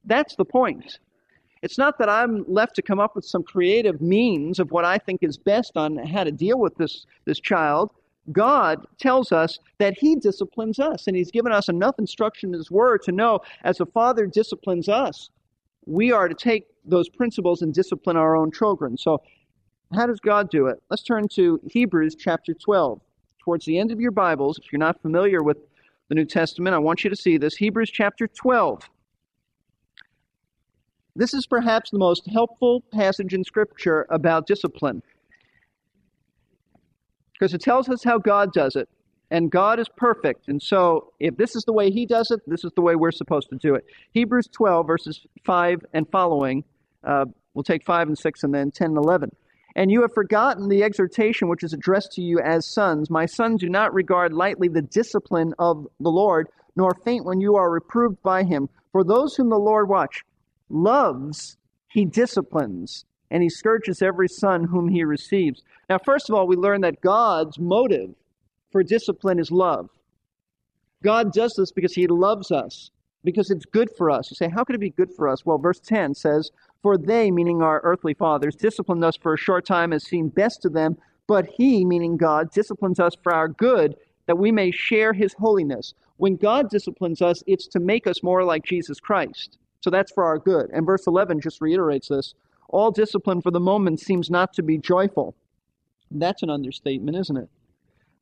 That's 0.03 0.35
the 0.35 0.45
point. 0.45 0.99
It's 1.61 1.77
not 1.77 1.97
that 1.97 2.09
I'm 2.09 2.45
left 2.47 2.75
to 2.75 2.81
come 2.81 2.99
up 2.99 3.15
with 3.15 3.25
some 3.25 3.43
creative 3.43 4.01
means 4.01 4.59
of 4.59 4.71
what 4.71 4.85
I 4.85 4.97
think 4.97 5.23
is 5.23 5.37
best 5.37 5.77
on 5.77 5.97
how 5.97 6.23
to 6.23 6.31
deal 6.31 6.59
with 6.59 6.75
this, 6.75 7.05
this 7.25 7.39
child. 7.39 7.91
God 8.31 8.85
tells 8.99 9.31
us 9.31 9.59
that 9.77 9.97
He 9.97 10.15
disciplines 10.15 10.79
us, 10.79 11.07
and 11.07 11.15
He's 11.15 11.31
given 11.31 11.51
us 11.51 11.69
enough 11.69 11.95
instruction 11.99 12.49
in 12.49 12.53
His 12.55 12.71
Word 12.71 13.01
to 13.03 13.11
know 13.11 13.39
as 13.63 13.79
a 13.79 13.85
father 13.85 14.25
disciplines 14.25 14.89
us, 14.89 15.29
we 15.85 16.11
are 16.11 16.27
to 16.27 16.35
take 16.35 16.65
those 16.83 17.09
principles 17.09 17.61
and 17.61 17.73
discipline 17.73 18.17
our 18.17 18.35
own 18.35 18.51
children. 18.51 18.97
So, 18.97 19.21
how 19.93 20.07
does 20.07 20.19
God 20.19 20.49
do 20.49 20.65
it? 20.67 20.81
Let's 20.89 21.03
turn 21.03 21.27
to 21.35 21.59
Hebrews 21.69 22.15
chapter 22.15 22.53
12. 22.53 22.99
Towards 23.39 23.65
the 23.65 23.77
end 23.77 23.91
of 23.91 24.01
your 24.01 24.11
Bibles, 24.11 24.57
if 24.57 24.71
you're 24.71 24.79
not 24.79 24.99
familiar 25.01 25.43
with 25.43 25.57
the 26.09 26.15
New 26.15 26.25
Testament, 26.25 26.73
I 26.73 26.79
want 26.79 27.03
you 27.03 27.11
to 27.11 27.15
see 27.15 27.37
this. 27.37 27.55
Hebrews 27.55 27.91
chapter 27.91 28.27
12. 28.27 28.89
This 31.15 31.33
is 31.33 31.45
perhaps 31.45 31.91
the 31.91 31.99
most 31.99 32.27
helpful 32.27 32.81
passage 32.91 33.33
in 33.33 33.43
Scripture 33.43 34.07
about 34.09 34.47
discipline 34.47 35.01
because 37.37 37.53
it 37.53 37.61
tells 37.61 37.89
us 37.89 38.03
how 38.03 38.17
God 38.17 38.53
does 38.53 38.75
it. 38.75 38.87
and 39.31 39.49
God 39.49 39.79
is 39.79 39.89
perfect. 39.89 40.47
And 40.47 40.61
so, 40.61 41.11
if 41.19 41.35
this 41.35 41.55
is 41.55 41.63
the 41.63 41.73
way 41.73 41.89
He 41.89 42.05
does 42.05 42.29
it, 42.31 42.41
this 42.47 42.63
is 42.63 42.71
the 42.75 42.81
way 42.81 42.95
we're 42.95 43.11
supposed 43.11 43.49
to 43.49 43.55
do 43.55 43.73
it. 43.75 43.85
Hebrews 44.11 44.47
12, 44.51 44.85
verses 44.85 45.25
5 45.43 45.83
and 45.93 46.07
following. 46.09 46.63
Uh, 47.03 47.25
we'll 47.53 47.63
take 47.63 47.83
5 47.83 48.09
and 48.09 48.17
6 48.17 48.43
and 48.43 48.53
then 48.53 48.69
10 48.71 48.89
and 48.89 48.97
11. 48.97 49.31
And 49.75 49.91
you 49.91 50.01
have 50.03 50.13
forgotten 50.13 50.69
the 50.69 50.83
exhortation 50.83 51.49
which 51.49 51.63
is 51.63 51.73
addressed 51.73 52.13
to 52.13 52.21
you 52.21 52.39
as 52.39 52.65
sons. 52.65 53.09
My 53.09 53.25
sons, 53.25 53.61
do 53.61 53.69
not 53.69 53.93
regard 53.93 54.31
lightly 54.31 54.67
the 54.69 54.81
discipline 54.81 55.53
of 55.59 55.87
the 55.99 56.09
Lord, 56.09 56.47
nor 56.75 56.93
faint 57.03 57.25
when 57.25 57.41
you 57.41 57.55
are 57.55 57.69
reproved 57.69 58.21
by 58.23 58.43
him. 58.43 58.69
For 58.91 59.03
those 59.03 59.35
whom 59.35 59.49
the 59.49 59.57
Lord 59.57 59.89
watch 59.89 60.23
loves, 60.69 61.57
he 61.89 62.05
disciplines, 62.05 63.05
and 63.31 63.43
he 63.43 63.49
scourges 63.49 64.01
every 64.01 64.27
son 64.27 64.63
whom 64.63 64.87
he 64.87 65.03
receives. 65.03 65.63
Now, 65.89 65.97
first 65.97 66.29
of 66.29 66.35
all, 66.35 66.47
we 66.47 66.55
learn 66.55 66.81
that 66.81 67.01
God's 67.01 67.59
motive 67.59 68.13
for 68.71 68.83
discipline 68.83 69.39
is 69.39 69.51
love. 69.51 69.89
God 71.03 71.31
does 71.31 71.53
this 71.53 71.71
because 71.71 71.93
he 71.93 72.07
loves 72.07 72.51
us, 72.51 72.91
because 73.23 73.51
it's 73.51 73.65
good 73.65 73.89
for 73.97 74.09
us. 74.09 74.31
You 74.31 74.35
say, 74.35 74.49
how 74.49 74.63
could 74.63 74.75
it 74.75 74.79
be 74.79 74.89
good 74.89 75.11
for 75.13 75.27
us? 75.27 75.45
Well, 75.45 75.57
verse 75.57 75.79
10 75.79 76.15
says, 76.15 76.51
For 76.81 76.97
they, 76.97 77.31
meaning 77.31 77.61
our 77.61 77.81
earthly 77.83 78.13
fathers, 78.13 78.55
disciplined 78.55 79.03
us 79.03 79.15
for 79.15 79.33
a 79.33 79.37
short 79.37 79.65
time 79.65 79.93
as 79.93 80.03
seemed 80.03 80.33
best 80.33 80.61
to 80.63 80.69
them, 80.69 80.97
but 81.27 81.45
he, 81.45 81.85
meaning 81.85 82.17
God, 82.17 82.51
disciplines 82.51 82.99
us 82.99 83.13
for 83.21 83.33
our 83.33 83.47
good, 83.47 83.95
that 84.25 84.37
we 84.37 84.51
may 84.51 84.71
share 84.71 85.13
his 85.13 85.33
holiness. 85.33 85.93
When 86.17 86.35
God 86.35 86.69
disciplines 86.69 87.21
us, 87.21 87.43
it's 87.45 87.67
to 87.67 87.79
make 87.79 88.07
us 88.07 88.23
more 88.23 88.43
like 88.43 88.65
Jesus 88.65 88.99
Christ. 88.99 89.57
So 89.81 89.89
that's 89.89 90.11
for 90.11 90.23
our 90.23 90.39
good. 90.39 90.69
And 90.73 90.85
verse 90.85 91.05
11 91.05 91.41
just 91.41 91.61
reiterates 91.61 92.07
this. 92.07 92.33
All 92.69 92.91
discipline 92.91 93.41
for 93.41 93.51
the 93.51 93.59
moment 93.59 93.99
seems 93.99 94.29
not 94.29 94.53
to 94.53 94.63
be 94.63 94.77
joyful. 94.77 95.35
That's 96.11 96.43
an 96.43 96.49
understatement, 96.49 97.17
isn't 97.17 97.37
it? 97.37 97.49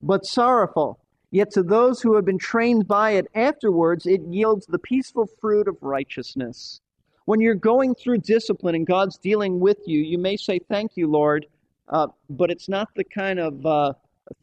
but 0.03 0.25
sorrowful. 0.25 0.99
Yet 1.31 1.49
to 1.51 1.63
those 1.63 2.01
who 2.01 2.15
have 2.15 2.25
been 2.25 2.37
trained 2.37 2.87
by 2.87 3.11
it 3.11 3.25
afterwards, 3.33 4.05
it 4.05 4.21
yields 4.21 4.67
the 4.67 4.77
peaceful 4.77 5.27
fruit 5.41 5.67
of 5.67 5.77
righteousness. 5.81 6.81
When 7.25 7.41
you're 7.41 7.55
going 7.55 7.95
through 7.95 8.19
discipline 8.19 8.75
and 8.75 8.85
God's 8.85 9.17
dealing 9.17 9.59
with 9.59 9.77
you, 9.87 10.01
you 10.01 10.19
may 10.19 10.37
say, 10.37 10.59
Thank 10.69 10.91
you, 10.95 11.09
Lord, 11.09 11.47
uh, 11.89 12.07
but 12.29 12.51
it's 12.51 12.69
not 12.69 12.89
the 12.95 13.03
kind 13.03 13.39
of 13.39 13.65
uh, 13.65 13.93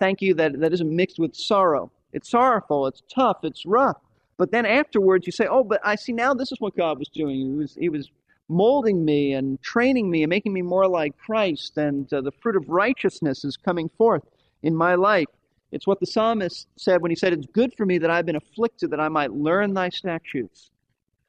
thank 0.00 0.20
you 0.20 0.34
that, 0.34 0.58
that 0.58 0.72
isn't 0.72 0.96
mixed 0.96 1.18
with 1.18 1.36
sorrow. 1.36 1.92
It's 2.12 2.30
sorrowful, 2.30 2.86
it's 2.86 3.02
tough, 3.14 3.38
it's 3.44 3.64
rough. 3.66 3.98
But 4.36 4.50
then 4.50 4.66
afterwards, 4.66 5.26
you 5.26 5.32
say, 5.32 5.46
Oh, 5.46 5.62
but 5.62 5.80
I 5.84 5.94
see 5.94 6.12
now 6.12 6.34
this 6.34 6.50
is 6.50 6.60
what 6.60 6.74
God 6.74 6.98
was 6.98 7.08
doing. 7.08 7.36
He 7.36 7.50
was, 7.50 7.74
he 7.74 7.88
was 7.90 8.10
molding 8.50 9.04
me 9.04 9.32
and 9.32 9.62
training 9.62 10.10
me 10.10 10.24
and 10.24 10.30
making 10.30 10.52
me 10.52 10.60
more 10.60 10.88
like 10.88 11.16
Christ, 11.16 11.78
and 11.78 12.12
uh, 12.12 12.20
the 12.20 12.32
fruit 12.32 12.56
of 12.56 12.68
righteousness 12.68 13.44
is 13.44 13.56
coming 13.56 13.88
forth 13.96 14.24
in 14.62 14.74
my 14.74 14.96
life. 14.96 15.28
It's 15.72 15.86
what 15.86 16.00
the 16.00 16.06
psalmist 16.06 16.66
said 16.76 17.00
when 17.00 17.12
he 17.12 17.16
said, 17.16 17.32
It's 17.32 17.46
good 17.46 17.72
for 17.76 17.86
me 17.86 17.98
that 17.98 18.10
I've 18.10 18.26
been 18.26 18.36
afflicted, 18.36 18.90
that 18.90 19.00
I 19.00 19.08
might 19.08 19.32
learn 19.32 19.72
thy 19.72 19.88
statutes. 19.88 20.70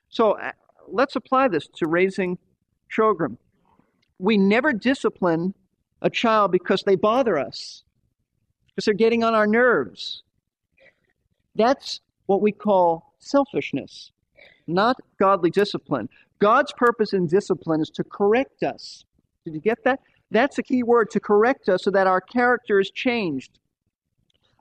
So 0.09 0.31
uh, 0.31 0.51
let's 0.87 1.15
apply 1.15 1.47
this 1.49 1.67
to 1.75 1.87
raising 1.87 2.39
children. 2.89 3.37
We 4.17 4.37
never 4.37 4.73
discipline 4.73 5.53
a 6.01 6.09
child 6.09 6.51
because 6.51 6.81
they 6.83 6.95
bother 6.95 7.37
us, 7.37 7.83
because 8.67 8.85
they're 8.85 8.93
getting 8.95 9.23
on 9.23 9.35
our 9.35 9.47
nerves. 9.47 10.23
That's 11.55 12.01
what 12.25 12.41
we 12.41 12.51
call 12.51 13.13
selfishness, 13.19 14.11
not 14.65 14.97
godly 15.19 15.51
discipline. 15.51 16.09
God's 16.41 16.73
purpose 16.75 17.13
in 17.13 17.27
discipline 17.27 17.81
is 17.81 17.89
to 17.91 18.03
correct 18.03 18.63
us. 18.63 19.05
Did 19.45 19.53
you 19.53 19.61
get 19.61 19.83
that? 19.85 19.99
That's 20.31 20.57
a 20.57 20.63
key 20.63 20.81
word 20.81 21.11
to 21.11 21.19
correct 21.19 21.69
us 21.69 21.83
so 21.83 21.91
that 21.91 22.07
our 22.07 22.19
character 22.19 22.79
is 22.79 22.89
changed. 22.89 23.59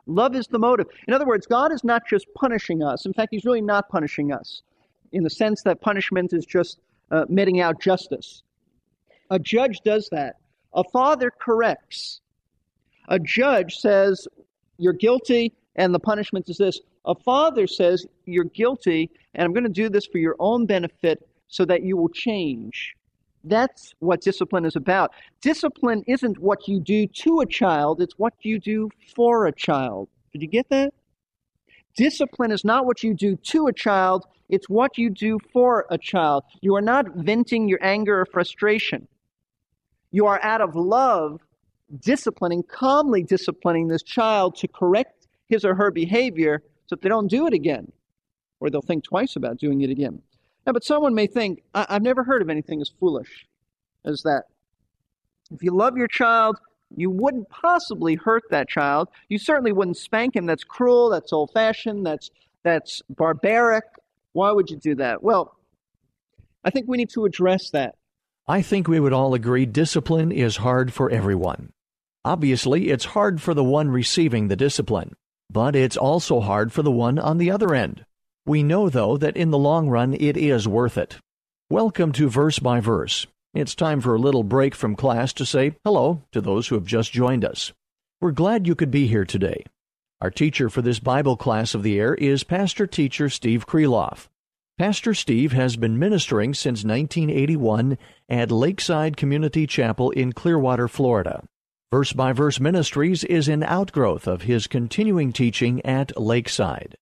Love 0.06 0.36
is 0.36 0.46
the 0.48 0.58
motive. 0.58 0.88
In 1.08 1.14
other 1.14 1.26
words, 1.26 1.46
God 1.46 1.72
is 1.72 1.82
not 1.82 2.02
just 2.06 2.26
punishing 2.34 2.82
us. 2.82 3.06
In 3.06 3.12
fact, 3.14 3.28
He's 3.30 3.44
really 3.44 3.62
not 3.62 3.88
punishing 3.88 4.32
us 4.32 4.62
in 5.12 5.22
the 5.24 5.30
sense 5.30 5.62
that 5.62 5.80
punishment 5.80 6.32
is 6.32 6.44
just 6.44 6.80
uh, 7.10 7.24
meting 7.28 7.60
out 7.60 7.80
justice. 7.80 8.42
A 9.30 9.38
judge 9.38 9.80
does 9.84 10.08
that. 10.10 10.36
A 10.74 10.84
father 10.92 11.30
corrects. 11.40 12.20
A 13.08 13.18
judge 13.18 13.76
says, 13.76 14.28
You're 14.76 14.92
guilty, 14.92 15.54
and 15.76 15.94
the 15.94 15.98
punishment 15.98 16.48
is 16.48 16.58
this. 16.58 16.80
A 17.06 17.14
father 17.14 17.66
says, 17.66 18.04
You're 18.26 18.44
guilty, 18.44 19.10
and 19.34 19.44
I'm 19.44 19.52
going 19.52 19.64
to 19.64 19.70
do 19.70 19.88
this 19.88 20.06
for 20.06 20.18
your 20.18 20.36
own 20.38 20.66
benefit 20.66 21.26
so 21.50 21.64
that 21.66 21.82
you 21.82 21.96
will 21.96 22.08
change. 22.08 22.94
That's 23.44 23.94
what 23.98 24.20
discipline 24.20 24.64
is 24.64 24.76
about. 24.76 25.12
Discipline 25.40 26.04
isn't 26.06 26.38
what 26.38 26.68
you 26.68 26.80
do 26.80 27.06
to 27.06 27.40
a 27.40 27.46
child, 27.46 28.00
it's 28.00 28.18
what 28.18 28.34
you 28.42 28.58
do 28.58 28.88
for 29.14 29.46
a 29.46 29.52
child. 29.52 30.08
Did 30.32 30.42
you 30.42 30.48
get 30.48 30.68
that? 30.70 30.94
Discipline 31.96 32.52
is 32.52 32.64
not 32.64 32.86
what 32.86 33.02
you 33.02 33.14
do 33.14 33.36
to 33.36 33.66
a 33.66 33.72
child, 33.72 34.26
it's 34.48 34.68
what 34.68 34.96
you 34.96 35.10
do 35.10 35.38
for 35.52 35.86
a 35.90 35.98
child. 35.98 36.44
You 36.60 36.76
are 36.76 36.82
not 36.82 37.14
venting 37.14 37.68
your 37.68 37.82
anger 37.82 38.20
or 38.20 38.26
frustration. 38.26 39.08
You 40.12 40.26
are 40.26 40.42
out 40.42 40.60
of 40.60 40.74
love 40.76 41.40
disciplining, 42.00 42.62
calmly 42.62 43.22
disciplining 43.22 43.88
this 43.88 44.02
child 44.02 44.56
to 44.56 44.68
correct 44.68 45.26
his 45.48 45.64
or 45.64 45.74
her 45.74 45.90
behavior 45.90 46.62
so 46.86 46.94
that 46.94 47.02
they 47.02 47.08
don't 47.08 47.28
do 47.28 47.46
it 47.46 47.54
again, 47.54 47.90
or 48.60 48.70
they'll 48.70 48.82
think 48.82 49.04
twice 49.04 49.36
about 49.36 49.58
doing 49.58 49.80
it 49.80 49.90
again. 49.90 50.22
Now, 50.66 50.72
but 50.72 50.84
someone 50.84 51.14
may 51.14 51.26
think, 51.26 51.62
I- 51.74 51.86
have 51.88 52.02
never 52.02 52.24
heard 52.24 52.42
of 52.42 52.50
anything 52.50 52.80
as 52.80 52.90
foolish 53.00 53.46
as 54.04 54.22
that. 54.22 54.44
If 55.50 55.62
you 55.62 55.72
love 55.72 55.96
your 55.96 56.06
child, 56.06 56.58
you 56.96 57.10
wouldn't 57.10 57.48
possibly 57.48 58.14
hurt 58.14 58.44
that 58.50 58.68
child. 58.68 59.08
You 59.28 59.38
certainly 59.38 59.72
wouldn't 59.72 59.96
spank 59.96 60.36
him. 60.36 60.46
That's 60.46 60.64
cruel, 60.64 61.10
that's 61.10 61.32
old 61.32 61.50
fashioned, 61.52 62.04
that's, 62.06 62.30
that's 62.62 63.02
barbaric. 63.08 63.84
Why 64.32 64.52
would 64.52 64.70
you 64.70 64.76
do 64.76 64.94
that? 64.96 65.22
Well, 65.22 65.56
I 66.64 66.70
think 66.70 66.86
we 66.88 66.96
need 66.96 67.10
to 67.10 67.24
address 67.24 67.70
that. 67.70 67.96
I 68.46 68.62
think 68.62 68.88
we 68.88 69.00
would 69.00 69.12
all 69.12 69.34
agree 69.34 69.66
discipline 69.66 70.32
is 70.32 70.56
hard 70.56 70.92
for 70.92 71.10
everyone. 71.10 71.72
Obviously, 72.24 72.90
it's 72.90 73.06
hard 73.06 73.40
for 73.40 73.54
the 73.54 73.64
one 73.64 73.90
receiving 73.90 74.48
the 74.48 74.56
discipline, 74.56 75.14
but 75.48 75.74
it's 75.74 75.96
also 75.96 76.40
hard 76.40 76.72
for 76.72 76.82
the 76.82 76.90
one 76.90 77.18
on 77.18 77.38
the 77.38 77.50
other 77.50 77.74
end. 77.74 78.04
We 78.50 78.64
know, 78.64 78.88
though, 78.88 79.16
that 79.16 79.36
in 79.36 79.52
the 79.52 79.58
long 79.58 79.88
run 79.88 80.12
it 80.12 80.36
is 80.36 80.66
worth 80.66 80.98
it. 80.98 81.18
Welcome 81.70 82.10
to 82.14 82.28
Verse 82.28 82.58
by 82.58 82.80
Verse. 82.80 83.28
It's 83.54 83.76
time 83.76 84.00
for 84.00 84.16
a 84.16 84.18
little 84.18 84.42
break 84.42 84.74
from 84.74 84.96
class 84.96 85.32
to 85.34 85.46
say 85.46 85.76
hello 85.84 86.24
to 86.32 86.40
those 86.40 86.66
who 86.66 86.74
have 86.74 86.84
just 86.84 87.12
joined 87.12 87.44
us. 87.44 87.72
We're 88.20 88.32
glad 88.32 88.66
you 88.66 88.74
could 88.74 88.90
be 88.90 89.06
here 89.06 89.24
today. 89.24 89.62
Our 90.20 90.32
teacher 90.32 90.68
for 90.68 90.82
this 90.82 90.98
Bible 90.98 91.36
class 91.36 91.76
of 91.76 91.84
the 91.84 91.96
air 92.00 92.16
is 92.16 92.42
Pastor 92.42 92.88
Teacher 92.88 93.28
Steve 93.28 93.68
Kreloff. 93.68 94.26
Pastor 94.78 95.14
Steve 95.14 95.52
has 95.52 95.76
been 95.76 95.96
ministering 95.96 96.52
since 96.52 96.82
1981 96.82 97.98
at 98.28 98.50
Lakeside 98.50 99.16
Community 99.16 99.64
Chapel 99.64 100.10
in 100.10 100.32
Clearwater, 100.32 100.88
Florida. 100.88 101.44
Verse 101.92 102.12
by 102.12 102.32
Verse 102.32 102.58
Ministries 102.58 103.22
is 103.22 103.46
an 103.46 103.62
outgrowth 103.62 104.26
of 104.26 104.42
his 104.42 104.66
continuing 104.66 105.32
teaching 105.32 105.80
at 105.86 106.20
Lakeside. 106.20 106.96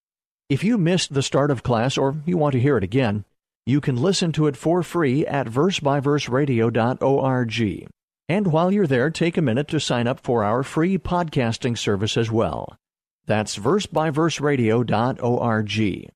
If 0.49 0.65
you 0.65 0.79
missed 0.79 1.13
the 1.13 1.23
start 1.23 1.51
of 1.51 1.63
class 1.63 1.99
or 1.99 2.17
you 2.25 2.39
want 2.39 2.55
to 2.55 2.61
hear 2.61 2.79
it 2.79 2.85
again, 2.85 3.27
you 3.67 3.83
can 3.83 3.97
listen 3.97 4.33
to 4.33 4.47
it 4.47 4.57
for 4.57 4.83
free 4.83 5.27
at 5.27 5.47
versebyverseradio.org. 5.47 7.89
And 8.31 8.47
while 8.47 8.71
you're 8.73 8.87
there, 8.87 9.11
take 9.11 9.37
a 9.37 9.43
minute 9.43 9.69
to 9.69 9.79
sign 9.79 10.07
up 10.07 10.21
for 10.21 10.45
our 10.45 10.63
free 10.63 10.97
podcasting 10.97 11.77
service 11.77 12.17
as 12.17 12.31
well. 12.31 12.79
That's 13.27 13.59
versebyverseradio.org. 13.59 16.11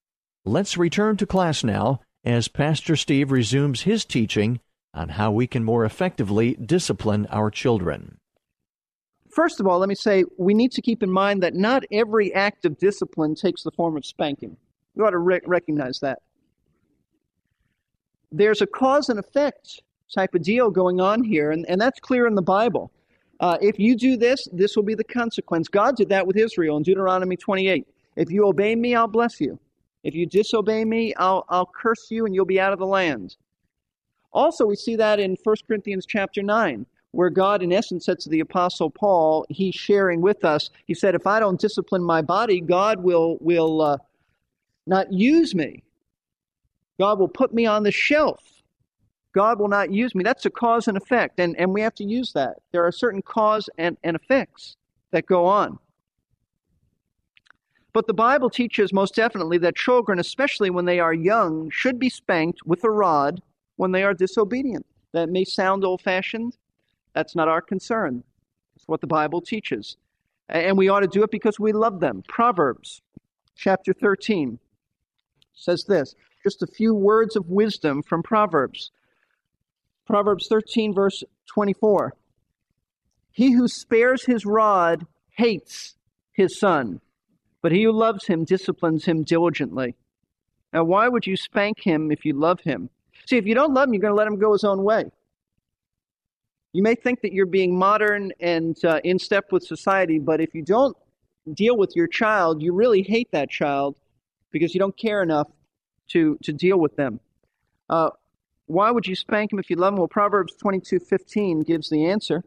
Let's 0.46 0.78
return 0.78 1.18
to 1.18 1.26
class 1.26 1.62
now 1.62 2.00
as 2.24 2.48
Pastor 2.48 2.96
Steve 2.96 3.30
resumes 3.30 3.82
his 3.82 4.06
teaching 4.06 4.60
on 4.94 5.10
how 5.10 5.30
we 5.30 5.46
can 5.46 5.62
more 5.62 5.84
effectively 5.84 6.54
discipline 6.54 7.26
our 7.30 7.50
children. 7.50 8.16
First 9.32 9.60
of 9.60 9.66
all, 9.66 9.78
let 9.78 9.88
me 9.88 9.94
say 9.94 10.24
we 10.36 10.52
need 10.52 10.72
to 10.72 10.82
keep 10.82 11.02
in 11.02 11.10
mind 11.10 11.42
that 11.42 11.54
not 11.54 11.84
every 11.90 12.34
act 12.34 12.66
of 12.66 12.78
discipline 12.78 13.34
takes 13.34 13.62
the 13.62 13.70
form 13.70 13.96
of 13.96 14.04
spanking. 14.04 14.58
We 14.94 15.02
ought 15.02 15.10
to 15.10 15.18
re- 15.18 15.40
recognize 15.46 16.00
that. 16.00 16.18
There's 18.30 18.60
a 18.60 18.66
cause 18.66 19.08
and 19.08 19.18
effect 19.18 19.82
type 20.14 20.34
of 20.34 20.42
deal 20.42 20.70
going 20.70 21.00
on 21.00 21.24
here, 21.24 21.50
and, 21.50 21.64
and 21.66 21.80
that's 21.80 21.98
clear 21.98 22.26
in 22.26 22.34
the 22.34 22.42
Bible. 22.42 22.92
Uh, 23.40 23.56
if 23.62 23.78
you 23.78 23.96
do 23.96 24.18
this, 24.18 24.46
this 24.52 24.76
will 24.76 24.82
be 24.82 24.94
the 24.94 25.02
consequence. 25.02 25.66
God 25.66 25.96
did 25.96 26.10
that 26.10 26.26
with 26.26 26.36
Israel 26.36 26.76
in 26.76 26.82
Deuteronomy 26.82 27.36
28. 27.36 27.86
If 28.16 28.30
you 28.30 28.46
obey 28.46 28.76
me, 28.76 28.94
I'll 28.94 29.08
bless 29.08 29.40
you. 29.40 29.58
If 30.04 30.14
you 30.14 30.26
disobey 30.26 30.84
me, 30.84 31.14
I'll, 31.14 31.46
I'll 31.48 31.70
curse 31.74 32.10
you 32.10 32.26
and 32.26 32.34
you'll 32.34 32.44
be 32.44 32.60
out 32.60 32.74
of 32.74 32.78
the 32.78 32.86
land. 32.86 33.36
Also, 34.32 34.66
we 34.66 34.76
see 34.76 34.96
that 34.96 35.18
in 35.20 35.36
1 35.42 35.56
Corinthians 35.66 36.04
chapter 36.06 36.42
9 36.42 36.84
where 37.12 37.30
God, 37.30 37.62
in 37.62 37.72
essence, 37.72 38.06
said 38.06 38.18
to 38.20 38.28
the 38.28 38.40
Apostle 38.40 38.90
Paul, 38.90 39.46
he's 39.48 39.74
sharing 39.74 40.20
with 40.20 40.44
us. 40.44 40.70
He 40.86 40.94
said, 40.94 41.14
If 41.14 41.26
I 41.26 41.40
don't 41.40 41.60
discipline 41.60 42.02
my 42.02 42.22
body, 42.22 42.60
God 42.60 43.02
will, 43.02 43.38
will 43.40 43.80
uh, 43.80 43.98
not 44.86 45.12
use 45.12 45.54
me. 45.54 45.82
God 46.98 47.18
will 47.18 47.28
put 47.28 47.54
me 47.54 47.66
on 47.66 47.82
the 47.82 47.90
shelf. 47.90 48.40
God 49.34 49.58
will 49.58 49.68
not 49.68 49.90
use 49.90 50.14
me. 50.14 50.24
That's 50.24 50.44
a 50.46 50.50
cause 50.50 50.88
and 50.88 50.96
effect, 50.96 51.40
and, 51.40 51.56
and 51.58 51.72
we 51.72 51.80
have 51.80 51.94
to 51.96 52.04
use 52.04 52.32
that. 52.34 52.56
There 52.70 52.84
are 52.84 52.92
certain 52.92 53.22
cause 53.22 53.68
and, 53.78 53.96
and 54.04 54.16
effects 54.16 54.76
that 55.10 55.26
go 55.26 55.46
on. 55.46 55.78
But 57.92 58.06
the 58.06 58.14
Bible 58.14 58.48
teaches 58.48 58.92
most 58.92 59.14
definitely 59.14 59.58
that 59.58 59.76
children, 59.76 60.18
especially 60.18 60.70
when 60.70 60.86
they 60.86 60.98
are 60.98 61.12
young, 61.12 61.70
should 61.70 61.98
be 61.98 62.08
spanked 62.08 62.64
with 62.64 62.84
a 62.84 62.90
rod 62.90 63.42
when 63.76 63.92
they 63.92 64.02
are 64.02 64.14
disobedient. 64.14 64.86
That 65.12 65.28
may 65.28 65.44
sound 65.44 65.84
old 65.84 66.00
fashioned. 66.00 66.56
That's 67.14 67.36
not 67.36 67.48
our 67.48 67.60
concern. 67.60 68.24
It's 68.76 68.88
what 68.88 69.00
the 69.00 69.06
Bible 69.06 69.40
teaches. 69.40 69.96
And 70.48 70.76
we 70.76 70.88
ought 70.88 71.00
to 71.00 71.06
do 71.06 71.22
it 71.22 71.30
because 71.30 71.58
we 71.58 71.72
love 71.72 72.00
them. 72.00 72.22
Proverbs 72.28 73.02
chapter 73.56 73.92
13 73.92 74.58
says 75.54 75.84
this 75.86 76.14
just 76.42 76.62
a 76.62 76.66
few 76.66 76.94
words 76.94 77.36
of 77.36 77.48
wisdom 77.48 78.02
from 78.02 78.22
Proverbs. 78.22 78.90
Proverbs 80.06 80.48
13, 80.48 80.92
verse 80.92 81.22
24. 81.46 82.14
He 83.30 83.52
who 83.52 83.68
spares 83.68 84.24
his 84.24 84.44
rod 84.44 85.06
hates 85.36 85.94
his 86.32 86.58
son, 86.58 87.00
but 87.62 87.72
he 87.72 87.84
who 87.84 87.92
loves 87.92 88.26
him 88.26 88.44
disciplines 88.44 89.04
him 89.04 89.22
diligently. 89.22 89.94
Now, 90.72 90.84
why 90.84 91.08
would 91.08 91.26
you 91.26 91.36
spank 91.36 91.78
him 91.80 92.10
if 92.10 92.24
you 92.24 92.34
love 92.34 92.60
him? 92.60 92.90
See, 93.26 93.36
if 93.36 93.46
you 93.46 93.54
don't 93.54 93.74
love 93.74 93.88
him, 93.88 93.94
you're 93.94 94.02
going 94.02 94.12
to 94.12 94.16
let 94.16 94.26
him 94.26 94.38
go 94.38 94.52
his 94.52 94.64
own 94.64 94.82
way. 94.82 95.04
You 96.72 96.82
may 96.82 96.94
think 96.94 97.20
that 97.20 97.32
you're 97.32 97.46
being 97.46 97.76
modern 97.76 98.32
and 98.40 98.82
uh, 98.84 99.00
in 99.04 99.18
step 99.18 99.52
with 99.52 99.62
society, 99.62 100.18
but 100.18 100.40
if 100.40 100.54
you 100.54 100.62
don't 100.62 100.96
deal 101.52 101.76
with 101.76 101.94
your 101.94 102.06
child, 102.06 102.62
you 102.62 102.72
really 102.72 103.02
hate 103.02 103.30
that 103.32 103.50
child 103.50 103.96
because 104.52 104.74
you 104.74 104.80
don't 104.80 104.96
care 104.96 105.22
enough 105.22 105.48
to, 106.08 106.38
to 106.42 106.52
deal 106.52 106.78
with 106.78 106.96
them. 106.96 107.20
Uh, 107.90 108.10
why 108.66 108.90
would 108.90 109.06
you 109.06 109.14
spank 109.14 109.52
him 109.52 109.58
if 109.58 109.68
you 109.68 109.76
love 109.76 109.92
him? 109.92 109.98
Well, 109.98 110.08
Proverbs 110.08 110.54
22:15 110.62 111.66
gives 111.66 111.90
the 111.90 112.06
answer. 112.06 112.42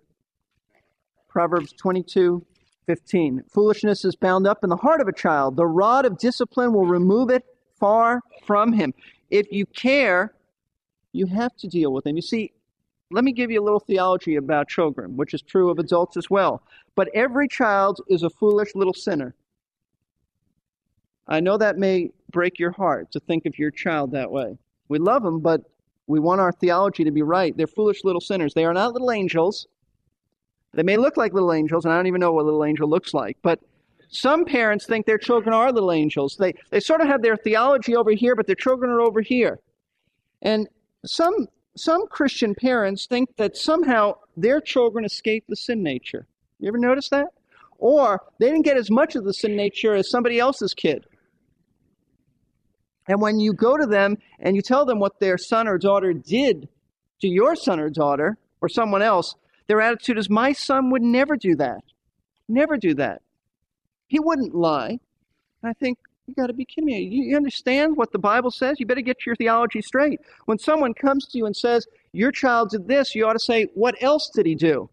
Proverbs 1.27 1.73
22:15. 1.73 3.43
Foolishness 3.51 4.05
is 4.05 4.15
bound 4.15 4.47
up 4.47 4.63
in 4.63 4.69
the 4.69 4.77
heart 4.77 5.01
of 5.01 5.07
a 5.07 5.13
child. 5.13 5.55
The 5.55 5.67
rod 5.67 6.05
of 6.05 6.17
discipline 6.17 6.73
will 6.73 6.87
remove 6.87 7.29
it 7.29 7.43
far 7.79 8.21
from 8.45 8.73
him. 8.73 8.93
If 9.29 9.51
you 9.51 9.65
care, 9.67 10.33
you 11.11 11.27
have 11.27 11.55
to 11.57 11.67
deal 11.67 11.91
with 11.93 12.07
him. 12.07 12.15
You 12.15 12.21
see, 12.21 12.53
let 13.11 13.23
me 13.23 13.31
give 13.31 13.51
you 13.51 13.61
a 13.61 13.63
little 13.63 13.79
theology 13.79 14.35
about 14.35 14.67
children, 14.67 15.15
which 15.15 15.33
is 15.33 15.41
true 15.41 15.69
of 15.69 15.79
adults 15.79 16.17
as 16.17 16.29
well. 16.29 16.63
But 16.95 17.09
every 17.13 17.47
child 17.47 18.01
is 18.07 18.23
a 18.23 18.29
foolish 18.29 18.73
little 18.75 18.93
sinner. 18.93 19.35
I 21.27 21.39
know 21.39 21.57
that 21.57 21.77
may 21.77 22.11
break 22.31 22.59
your 22.59 22.71
heart 22.71 23.11
to 23.11 23.19
think 23.19 23.45
of 23.45 23.57
your 23.57 23.71
child 23.71 24.11
that 24.11 24.31
way. 24.31 24.57
We 24.89 24.99
love 24.99 25.23
them, 25.23 25.39
but 25.39 25.61
we 26.07 26.19
want 26.19 26.41
our 26.41 26.51
theology 26.51 27.03
to 27.03 27.11
be 27.11 27.23
right. 27.23 27.55
They're 27.55 27.67
foolish 27.67 28.03
little 28.03 28.21
sinners. 28.21 28.53
They 28.53 28.65
are 28.65 28.73
not 28.73 28.93
little 28.93 29.11
angels. 29.11 29.67
They 30.73 30.83
may 30.83 30.97
look 30.97 31.17
like 31.17 31.33
little 31.33 31.53
angels, 31.53 31.85
and 31.85 31.93
I 31.93 31.97
don't 31.97 32.07
even 32.07 32.19
know 32.19 32.31
what 32.31 32.43
a 32.43 32.45
little 32.45 32.65
angel 32.65 32.87
looks 32.87 33.13
like. 33.13 33.37
But 33.41 33.59
some 34.09 34.45
parents 34.45 34.85
think 34.85 35.05
their 35.05 35.17
children 35.17 35.53
are 35.53 35.71
little 35.71 35.91
angels. 35.91 36.37
They, 36.37 36.53
they 36.69 36.79
sort 36.79 37.01
of 37.01 37.07
have 37.07 37.21
their 37.21 37.37
theology 37.37 37.95
over 37.95 38.11
here, 38.11 38.35
but 38.35 38.45
their 38.45 38.55
children 38.55 38.91
are 38.91 39.01
over 39.01 39.21
here. 39.21 39.59
And 40.41 40.67
some, 41.05 41.47
some 41.77 42.07
Christian 42.07 42.55
parents 42.55 43.05
think 43.05 43.35
that 43.37 43.57
somehow 43.57 44.15
their 44.37 44.61
children 44.61 45.05
escape 45.05 45.45
the 45.47 45.55
sin 45.55 45.83
nature. 45.83 46.27
You 46.59 46.67
ever 46.69 46.77
notice 46.77 47.09
that? 47.09 47.27
Or 47.77 48.21
they 48.39 48.47
didn't 48.47 48.63
get 48.63 48.77
as 48.77 48.89
much 48.89 49.15
of 49.15 49.25
the 49.25 49.33
sin 49.33 49.55
nature 49.55 49.93
as 49.93 50.09
somebody 50.09 50.39
else's 50.39 50.73
kid. 50.73 51.05
And 53.07 53.21
when 53.21 53.39
you 53.39 53.53
go 53.53 53.77
to 53.77 53.85
them 53.85 54.17
and 54.39 54.55
you 54.55 54.61
tell 54.61 54.85
them 54.85 54.99
what 54.99 55.19
their 55.19 55.37
son 55.37 55.67
or 55.67 55.77
daughter 55.77 56.13
did 56.13 56.69
to 57.21 57.27
your 57.27 57.55
son 57.55 57.79
or 57.79 57.89
daughter 57.89 58.37
or 58.61 58.69
someone 58.69 59.01
else, 59.01 59.35
their 59.67 59.81
attitude 59.81 60.17
is, 60.17 60.29
My 60.29 60.53
son 60.53 60.89
would 60.91 61.01
never 61.01 61.35
do 61.35 61.55
that. 61.57 61.83
Never 62.47 62.77
do 62.77 62.93
that. 62.95 63.21
He 64.07 64.19
wouldn't 64.19 64.55
lie. 64.55 64.99
And 65.61 65.69
I 65.69 65.73
think, 65.73 65.97
you 66.27 66.33
got 66.33 66.47
to 66.47 66.53
be 66.53 66.65
kidding 66.65 66.85
me. 66.85 67.01
You 67.01 67.35
understand 67.35 67.97
what 67.97 68.11
the 68.11 68.19
Bible 68.19 68.49
says? 68.49 68.79
You 68.79 68.85
better 68.85 69.01
get 69.01 69.25
your 69.25 69.35
theology 69.35 69.81
straight. 69.81 70.19
When 70.45 70.57
someone 70.57 70.93
comes 70.93 71.27
to 71.27 71.37
you 71.37 71.45
and 71.45 71.55
says, 71.55 71.87
Your 72.13 72.31
child 72.31 72.71
did 72.71 72.87
this, 72.87 73.13
you 73.13 73.27
ought 73.27 73.33
to 73.33 73.39
say, 73.39 73.67
What 73.75 74.01
else 74.01 74.29
did 74.33 74.45
he 74.45 74.55
do? 74.55 74.89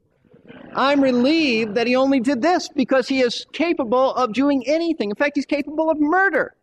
I'm 0.74 1.00
relieved 1.00 1.74
that 1.74 1.86
he 1.86 1.96
only 1.96 2.20
did 2.20 2.42
this 2.42 2.68
because 2.68 3.08
he 3.08 3.20
is 3.20 3.46
capable 3.52 4.12
of 4.14 4.32
doing 4.32 4.64
anything. 4.66 5.10
In 5.10 5.16
fact, 5.16 5.36
he's 5.36 5.46
capable 5.46 5.90
of 5.90 5.98
murder. 5.98 6.54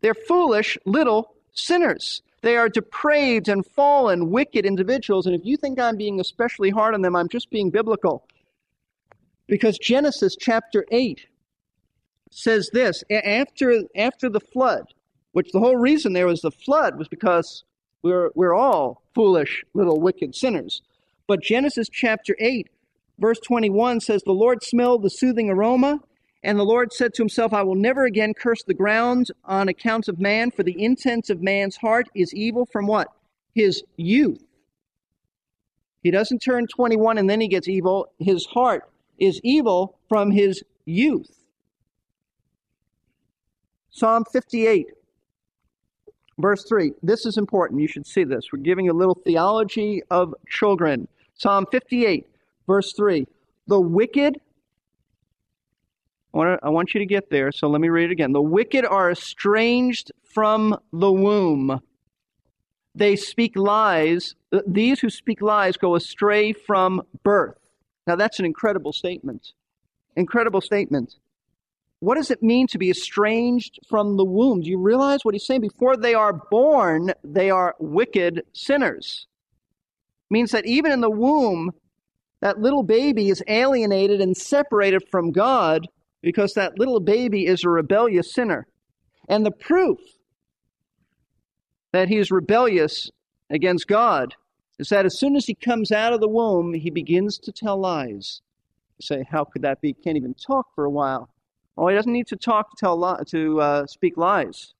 They're 0.00 0.14
foolish 0.14 0.78
little 0.84 1.34
sinners. 1.52 2.22
They 2.42 2.56
are 2.56 2.68
depraved 2.68 3.48
and 3.48 3.66
fallen, 3.66 4.30
wicked 4.30 4.64
individuals. 4.64 5.26
And 5.26 5.34
if 5.34 5.42
you 5.44 5.56
think 5.56 5.78
I'm 5.78 5.96
being 5.96 6.20
especially 6.20 6.70
hard 6.70 6.94
on 6.94 7.02
them, 7.02 7.16
I'm 7.16 7.28
just 7.28 7.50
being 7.50 7.70
biblical. 7.70 8.26
Because 9.46 9.78
Genesis 9.78 10.36
chapter 10.38 10.86
8 10.90 11.26
says 12.30 12.70
this 12.72 13.02
after, 13.10 13.82
after 13.96 14.28
the 14.28 14.40
flood, 14.40 14.84
which 15.32 15.50
the 15.52 15.60
whole 15.60 15.76
reason 15.76 16.12
there 16.12 16.26
was 16.26 16.40
the 16.40 16.50
flood 16.50 16.98
was 16.98 17.08
because 17.08 17.64
we're, 18.02 18.30
we're 18.34 18.54
all 18.54 19.02
foolish 19.14 19.64
little 19.74 20.00
wicked 20.00 20.34
sinners. 20.34 20.82
But 21.26 21.42
Genesis 21.42 21.88
chapter 21.90 22.36
8, 22.40 22.68
verse 23.18 23.38
21 23.46 24.00
says, 24.00 24.22
The 24.24 24.32
Lord 24.32 24.62
smelled 24.64 25.02
the 25.02 25.10
soothing 25.10 25.50
aroma 25.50 26.00
and 26.42 26.58
the 26.58 26.64
Lord 26.64 26.92
said 26.92 27.12
to 27.14 27.22
himself, 27.22 27.52
I 27.52 27.62
will 27.62 27.74
never 27.74 28.04
again 28.04 28.32
curse 28.34 28.62
the 28.62 28.74
ground 28.74 29.26
on 29.44 29.68
account 29.68 30.08
of 30.08 30.18
man, 30.18 30.50
for 30.50 30.62
the 30.62 30.82
intent 30.82 31.28
of 31.28 31.42
man's 31.42 31.76
heart 31.76 32.08
is 32.14 32.32
evil 32.34 32.66
from 32.72 32.86
what? 32.86 33.08
His 33.54 33.82
youth. 33.96 34.42
He 36.02 36.10
doesn't 36.10 36.38
turn 36.38 36.66
21 36.66 37.18
and 37.18 37.28
then 37.28 37.42
he 37.42 37.48
gets 37.48 37.68
evil. 37.68 38.06
His 38.18 38.46
heart 38.46 38.84
is 39.18 39.38
evil 39.44 39.98
from 40.08 40.30
his 40.30 40.62
youth. 40.86 41.39
Psalm 43.90 44.24
58, 44.32 44.88
verse 46.38 46.64
3. 46.68 46.92
This 47.02 47.26
is 47.26 47.36
important. 47.36 47.80
You 47.80 47.88
should 47.88 48.06
see 48.06 48.24
this. 48.24 48.46
We're 48.52 48.60
giving 48.60 48.88
a 48.88 48.92
little 48.92 49.14
theology 49.14 50.02
of 50.10 50.34
children. 50.48 51.08
Psalm 51.34 51.66
58, 51.70 52.26
verse 52.66 52.92
3. 52.92 53.26
The 53.66 53.80
wicked 53.80 54.40
I 56.32 56.38
want, 56.38 56.60
I 56.62 56.68
want 56.68 56.94
you 56.94 57.00
to 57.00 57.06
get 57.06 57.30
there, 57.30 57.50
so 57.50 57.68
let 57.68 57.80
me 57.80 57.88
read 57.88 58.04
it 58.04 58.12
again. 58.12 58.32
The 58.32 58.40
wicked 58.40 58.84
are 58.84 59.10
estranged 59.10 60.12
from 60.22 60.78
the 60.92 61.10
womb. 61.10 61.80
They 62.94 63.16
speak 63.16 63.56
lies. 63.56 64.36
These 64.66 65.00
who 65.00 65.10
speak 65.10 65.42
lies 65.42 65.76
go 65.76 65.96
astray 65.96 66.52
from 66.52 67.02
birth. 67.24 67.58
Now, 68.06 68.16
that's 68.16 68.38
an 68.38 68.44
incredible 68.44 68.92
statement. 68.92 69.52
Incredible 70.16 70.60
statement. 70.60 71.16
What 72.00 72.16
does 72.16 72.30
it 72.30 72.42
mean 72.42 72.66
to 72.68 72.78
be 72.78 72.90
estranged 72.90 73.78
from 73.88 74.16
the 74.16 74.24
womb? 74.24 74.62
Do 74.62 74.70
you 74.70 74.78
realize 74.78 75.20
what 75.22 75.34
he's 75.34 75.46
saying? 75.46 75.60
Before 75.60 75.96
they 75.96 76.14
are 76.14 76.32
born, 76.50 77.12
they 77.22 77.50
are 77.50 77.76
wicked 77.78 78.42
sinners. 78.54 79.26
It 80.30 80.34
means 80.34 80.50
that 80.52 80.66
even 80.66 80.92
in 80.92 81.02
the 81.02 81.10
womb, 81.10 81.72
that 82.40 82.58
little 82.58 82.82
baby 82.82 83.28
is 83.28 83.42
alienated 83.46 84.22
and 84.22 84.34
separated 84.34 85.02
from 85.10 85.30
God 85.30 85.86
because 86.22 86.54
that 86.54 86.78
little 86.78 87.00
baby 87.00 87.46
is 87.46 87.64
a 87.64 87.68
rebellious 87.68 88.32
sinner. 88.32 88.66
And 89.28 89.44
the 89.44 89.50
proof 89.50 89.98
that 91.92 92.08
he 92.08 92.16
is 92.16 92.30
rebellious 92.30 93.10
against 93.50 93.86
God 93.86 94.34
is 94.78 94.88
that 94.88 95.04
as 95.04 95.18
soon 95.18 95.36
as 95.36 95.44
he 95.44 95.54
comes 95.54 95.92
out 95.92 96.14
of 96.14 96.20
the 96.20 96.28
womb, 96.28 96.72
he 96.72 96.88
begins 96.88 97.36
to 97.40 97.52
tell 97.52 97.78
lies. 97.78 98.40
You 98.98 99.04
say, 99.04 99.24
how 99.30 99.44
could 99.44 99.62
that 99.62 99.82
be? 99.82 99.92
Can't 99.92 100.16
even 100.16 100.34
talk 100.34 100.74
for 100.74 100.84
a 100.84 100.90
while. 100.90 101.28
Oh, 101.80 101.88
he 101.88 101.94
doesn't 101.94 102.12
need 102.12 102.26
to 102.26 102.36
talk 102.36 102.68
to 102.70 102.76
tell 102.76 103.00
li- 103.00 103.24
to 103.28 103.58
uh, 103.58 103.86
speak 103.86 104.18
lies. 104.18 104.74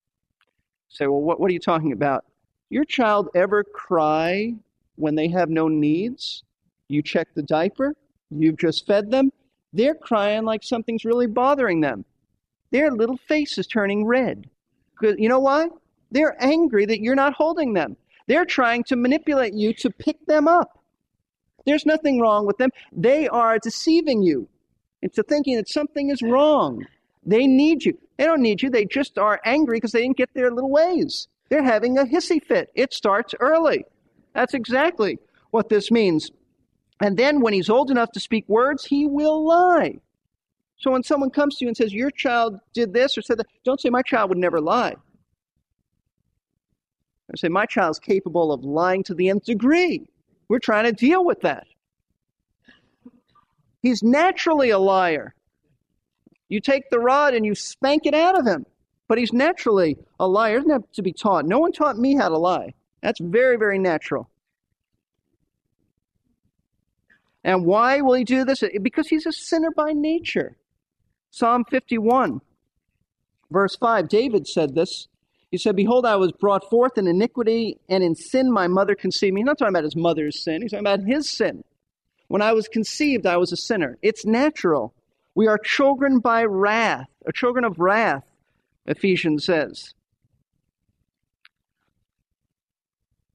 Say, 0.90 1.06
well, 1.06 1.22
what, 1.22 1.40
what 1.40 1.50
are 1.50 1.54
you 1.54 1.58
talking 1.58 1.92
about? 1.92 2.26
Your 2.68 2.84
child 2.84 3.30
ever 3.34 3.64
cry 3.64 4.52
when 4.96 5.14
they 5.14 5.28
have 5.28 5.48
no 5.48 5.66
needs? 5.66 6.44
You 6.88 7.00
check 7.00 7.28
the 7.34 7.42
diaper. 7.42 7.96
You've 8.30 8.58
just 8.58 8.86
fed 8.86 9.10
them. 9.10 9.32
They're 9.72 9.94
crying 9.94 10.44
like 10.44 10.62
something's 10.62 11.06
really 11.06 11.26
bothering 11.26 11.80
them. 11.80 12.04
Their 12.70 12.90
little 12.90 13.16
face 13.16 13.56
is 13.56 13.66
turning 13.66 14.04
red. 14.04 14.50
You 15.00 15.30
know 15.30 15.40
why? 15.40 15.68
They're 16.10 16.36
angry 16.38 16.84
that 16.84 17.00
you're 17.00 17.14
not 17.14 17.32
holding 17.32 17.72
them. 17.72 17.96
They're 18.26 18.44
trying 18.44 18.84
to 18.84 18.96
manipulate 18.96 19.54
you 19.54 19.72
to 19.72 19.88
pick 19.88 20.26
them 20.26 20.46
up. 20.46 20.78
There's 21.64 21.86
nothing 21.86 22.20
wrong 22.20 22.44
with 22.44 22.58
them. 22.58 22.68
They 22.92 23.26
are 23.26 23.58
deceiving 23.58 24.22
you 24.22 24.50
into 25.02 25.22
thinking 25.22 25.56
that 25.56 25.68
something 25.68 26.10
is 26.10 26.22
wrong. 26.22 26.84
They 27.24 27.46
need 27.46 27.84
you. 27.84 27.98
They 28.16 28.24
don't 28.24 28.42
need 28.42 28.62
you. 28.62 28.70
They 28.70 28.84
just 28.84 29.18
are 29.18 29.40
angry 29.44 29.76
because 29.76 29.92
they 29.92 30.02
didn't 30.02 30.16
get 30.16 30.32
their 30.34 30.50
little 30.50 30.70
ways. 30.70 31.28
They're 31.48 31.62
having 31.62 31.98
a 31.98 32.04
hissy 32.04 32.42
fit. 32.42 32.70
It 32.74 32.92
starts 32.92 33.34
early. 33.40 33.84
That's 34.34 34.54
exactly 34.54 35.18
what 35.50 35.68
this 35.68 35.90
means. 35.90 36.30
And 37.00 37.16
then 37.16 37.40
when 37.40 37.52
he's 37.52 37.70
old 37.70 37.90
enough 37.90 38.12
to 38.12 38.20
speak 38.20 38.48
words, 38.48 38.84
he 38.84 39.06
will 39.06 39.44
lie. 39.46 39.98
So 40.78 40.90
when 40.90 41.02
someone 41.02 41.30
comes 41.30 41.56
to 41.56 41.64
you 41.64 41.68
and 41.68 41.76
says, 41.76 41.92
Your 41.92 42.10
child 42.10 42.58
did 42.72 42.92
this 42.92 43.16
or 43.16 43.22
said 43.22 43.38
that, 43.38 43.46
don't 43.64 43.80
say, 43.80 43.90
My 43.90 44.02
child 44.02 44.30
would 44.30 44.38
never 44.38 44.60
lie. 44.60 44.94
I 47.32 47.36
say, 47.36 47.48
My 47.48 47.66
child's 47.66 47.98
capable 47.98 48.52
of 48.52 48.64
lying 48.64 49.02
to 49.04 49.14
the 49.14 49.28
nth 49.28 49.44
degree. 49.44 50.06
We're 50.48 50.58
trying 50.58 50.84
to 50.84 50.92
deal 50.92 51.24
with 51.24 51.40
that. 51.42 51.66
He's 53.80 54.02
naturally 54.02 54.70
a 54.70 54.78
liar. 54.78 55.34
You 56.48 56.60
take 56.60 56.90
the 56.90 56.98
rod 56.98 57.34
and 57.34 57.46
you 57.46 57.54
spank 57.54 58.02
it 58.04 58.14
out 58.14 58.38
of 58.38 58.46
him. 58.46 58.66
But 59.08 59.18
he's 59.18 59.32
naturally 59.32 59.96
a 60.20 60.28
liar. 60.28 60.52
He 60.52 60.56
doesn't 60.58 60.70
have 60.70 60.92
to 60.92 61.02
be 61.02 61.12
taught. 61.12 61.44
No 61.44 61.58
one 61.58 61.72
taught 61.72 61.98
me 61.98 62.14
how 62.14 62.28
to 62.28 62.38
lie. 62.38 62.74
That's 63.02 63.20
very, 63.20 63.56
very 63.56 63.78
natural. 63.78 64.30
And 67.42 67.64
why 67.64 68.02
will 68.02 68.14
he 68.14 68.24
do 68.24 68.44
this? 68.44 68.62
Because 68.82 69.08
he's 69.08 69.26
a 69.26 69.32
sinner 69.32 69.70
by 69.74 69.92
nature. 69.92 70.56
Psalm 71.30 71.64
51, 71.70 72.40
verse 73.50 73.76
5, 73.76 74.08
David 74.08 74.46
said 74.46 74.74
this. 74.74 75.08
He 75.50 75.58
said, 75.58 75.74
Behold, 75.74 76.06
I 76.06 76.16
was 76.16 76.32
brought 76.32 76.68
forth 76.68 76.96
in 76.96 77.08
iniquity, 77.08 77.78
and 77.88 78.04
in 78.04 78.14
sin 78.14 78.52
my 78.52 78.68
mother 78.68 78.94
conceived 78.94 79.34
me. 79.34 79.40
He's 79.40 79.46
not 79.46 79.58
talking 79.58 79.74
about 79.74 79.84
his 79.84 79.96
mother's 79.96 80.42
sin, 80.42 80.62
he's 80.62 80.72
talking 80.72 80.86
about 80.86 81.06
his 81.06 81.30
sin. 81.30 81.64
When 82.30 82.42
I 82.42 82.52
was 82.52 82.68
conceived, 82.68 83.26
I 83.26 83.38
was 83.38 83.50
a 83.50 83.56
sinner. 83.56 83.98
It's 84.02 84.24
natural. 84.24 84.94
We 85.34 85.48
are 85.48 85.58
children 85.58 86.20
by 86.20 86.44
wrath, 86.44 87.08
or 87.26 87.32
children 87.32 87.64
of 87.64 87.80
wrath, 87.80 88.22
Ephesians 88.86 89.44
says. 89.44 89.94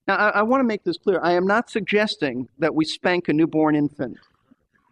Now, 0.08 0.16
I, 0.16 0.30
I 0.30 0.42
want 0.44 0.62
to 0.62 0.66
make 0.66 0.86
this 0.86 0.98
clear. 0.98 1.20
I 1.22 1.34
am 1.34 1.46
not 1.46 1.70
suggesting 1.70 2.48
that 2.60 2.74
we 2.74 2.86
spank 2.86 3.28
a 3.28 3.34
newborn 3.34 3.76
infant. 3.76 4.16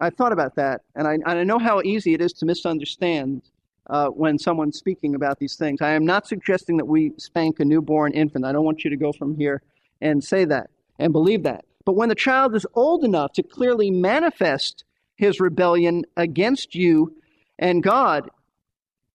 I 0.02 0.10
thought 0.10 0.34
about 0.34 0.56
that, 0.56 0.82
and 0.98 1.08
I, 1.08 1.14
and 1.14 1.26
I 1.26 1.46
know 1.46 1.58
how 1.58 1.82
easy 1.82 2.14
it 2.14 2.20
is 2.20 2.34
to 2.34 2.46
misunderstand 2.46 3.44
uh, 3.90 4.10
when 4.10 4.38
someone's 4.38 4.78
speaking 4.78 5.16
about 5.16 5.40
these 5.40 5.56
things. 5.56 5.82
I 5.82 5.92
am 5.92 6.06
not 6.06 6.28
suggesting 6.28 6.76
that 6.76 6.86
we 6.86 7.14
spank 7.18 7.62
a 7.62 7.66
newborn 7.66 8.12
infant. 8.12 8.44
I 8.44 8.52
don't 8.52 8.66
want 8.66 8.84
you 8.84 8.90
to 8.90 8.98
go 8.98 9.14
from 9.14 9.38
here 9.38 9.62
and 10.02 10.22
say 10.22 10.44
that 10.44 10.70
and 11.00 11.14
believe 11.14 11.44
that. 11.44 11.64
But 11.86 11.96
when 11.96 12.10
the 12.10 12.16
child 12.16 12.56
is 12.56 12.66
old 12.74 13.04
enough 13.04 13.34
to 13.34 13.44
clearly 13.44 13.92
manifest 13.92 14.84
his 15.16 15.40
rebellion 15.40 16.06
against 16.16 16.76
you 16.76 17.16
and 17.60 17.84
God, 17.84 18.30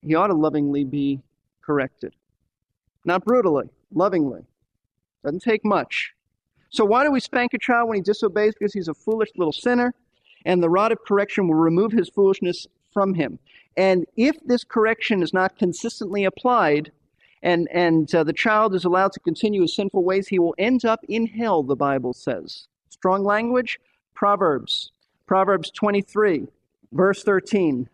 he 0.03 0.15
ought 0.15 0.29
to 0.29 0.35
lovingly 0.35 0.85
be 0.85 1.21
corrected. 1.63 2.15
Not 3.05 3.25
brutally, 3.25 3.71
lovingly. 3.93 4.43
Doesn't 5.25 5.43
take 5.43 5.65
much. 5.65 6.13
So, 6.71 6.85
why 6.85 7.05
do 7.05 7.11
we 7.11 7.21
spank 7.21 7.55
a 7.55 7.59
child 7.59 7.89
when 7.89 7.97
he 7.97 8.03
disobeys? 8.03 8.55
Because 8.55 8.75
he's 8.75 8.89
a 8.89 8.95
foolish 8.95 9.31
little 9.37 9.53
sinner, 9.53 9.95
and 10.45 10.63
the 10.63 10.71
rod 10.71 10.93
of 10.93 10.99
correction 11.07 11.49
will 11.49 11.55
remove 11.55 11.93
his 11.93 12.11
foolishness 12.11 12.67
from 12.93 13.15
him. 13.15 13.39
And 13.77 14.07
if 14.17 14.37
this 14.45 14.65
correction 14.65 15.23
is 15.23 15.33
not 15.33 15.59
consistently 15.59 16.25
applied, 16.25 16.93
and, 17.43 17.69
and 17.73 18.15
uh, 18.15 18.25
the 18.25 18.33
child 18.33 18.75
is 18.75 18.85
allowed 18.85 19.13
to 19.13 19.21
continue 19.21 19.63
his 19.63 19.75
sinful 19.75 20.05
ways, 20.05 20.29
he 20.29 20.39
will 20.39 20.55
end 20.59 20.85
up 20.85 21.01
in 21.09 21.27
hell, 21.27 21.63
the 21.63 21.77
Bible 21.77 22.13
says. 22.13 22.69
Strong 22.91 23.25
language? 23.25 23.79
Proverbs. 24.15 24.91
Proverbs 25.27 25.71
23, 25.71 26.47
verse 26.93 27.23
13. 27.23 27.89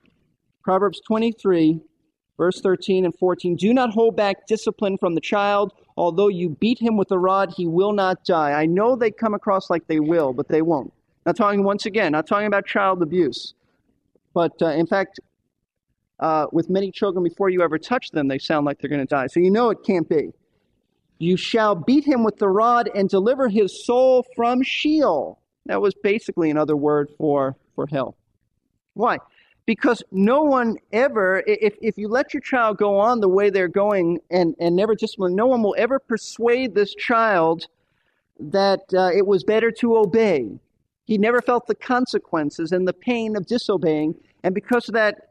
Proverbs 0.63 1.01
23, 1.07 1.81
verse 2.39 2.61
13 2.61 3.05
and 3.05 3.15
14. 3.19 3.57
Do 3.57 3.75
not 3.75 3.91
hold 3.91 4.17
back 4.17 4.47
discipline 4.47 4.97
from 4.97 5.15
the 5.15 5.21
child 5.21 5.73
Although 5.97 6.29
you 6.29 6.51
beat 6.51 6.81
him 6.81 6.97
with 6.97 7.11
a 7.13 7.19
rod, 7.19 7.53
he 7.57 7.67
will 7.67 7.93
not 7.93 8.25
die. 8.25 8.53
I 8.53 8.67
know 8.67 8.97
they 8.97 9.11
come 9.11 9.35
across 9.35 9.71
like 9.71 9.87
they 9.87 10.01
will, 10.01 10.33
but 10.33 10.49
they 10.49 10.63
won't. 10.63 10.93
Not 11.25 11.37
talking 11.37 11.63
once 11.63 11.87
again, 11.87 12.13
not 12.13 12.27
talking 12.27 12.47
about 12.47 12.67
child 12.67 13.01
abuse. 13.03 13.55
But 14.35 14.61
uh, 14.61 14.69
in 14.69 14.87
fact, 14.87 15.21
uh, 16.21 16.47
with 16.53 16.71
many 16.71 16.91
children, 16.91 17.25
before 17.25 17.51
you 17.51 17.63
ever 17.63 17.79
touch 17.79 18.11
them, 18.11 18.29
they 18.29 18.39
sound 18.39 18.67
like 18.67 18.79
they're 18.79 18.91
going 18.91 19.01
to 19.01 19.07
die. 19.07 19.27
So 19.27 19.41
you 19.41 19.51
know 19.51 19.71
it 19.71 19.79
can't 19.85 20.09
be. 20.09 20.33
You 21.19 21.37
shall 21.37 21.75
beat 21.75 22.05
him 22.05 22.25
with 22.25 22.39
the 22.39 22.49
rod 22.49 22.91
and 22.95 23.09
deliver 23.09 23.49
his 23.49 23.85
soul 23.85 24.27
from 24.35 24.63
Sheol. 24.63 25.41
That 25.67 25.81
was 25.81 25.95
basically 25.95 26.51
another 26.51 26.77
word 26.77 27.11
for, 27.19 27.57
for 27.75 27.87
hell. 27.87 28.17
Why? 28.95 29.19
because 29.67 30.03
no 30.11 30.43
one 30.43 30.77
ever, 30.93 31.43
if, 31.47 31.75
if 31.81 31.97
you 31.97 32.09
let 32.09 32.35
your 32.35 32.41
child 32.41 32.77
go 32.77 32.99
on 32.99 33.21
the 33.21 33.29
way 33.29 33.51
they're 33.51 33.69
going 33.69 34.21
and, 34.31 34.55
and 34.61 34.77
never 34.77 34.95
discipline, 34.95 35.35
no 35.35 35.47
one 35.47 35.63
will 35.63 35.75
ever 35.79 35.99
persuade 35.99 36.75
this 36.75 36.95
child 36.95 37.67
that 38.39 38.81
uh, 38.93 39.11
it 39.15 39.27
was 39.27 39.45
better 39.45 39.71
to 39.71 39.97
obey. 39.97 40.59
He 41.05 41.19
never 41.19 41.41
felt 41.41 41.67
the 41.67 41.75
consequences 41.75 42.73
and 42.73 42.87
the 42.87 42.93
pain 42.93 43.37
of 43.37 43.47
disobeying, 43.47 44.15
and 44.43 44.55
because 44.55 44.89
of 44.89 44.95
that, 44.95 45.31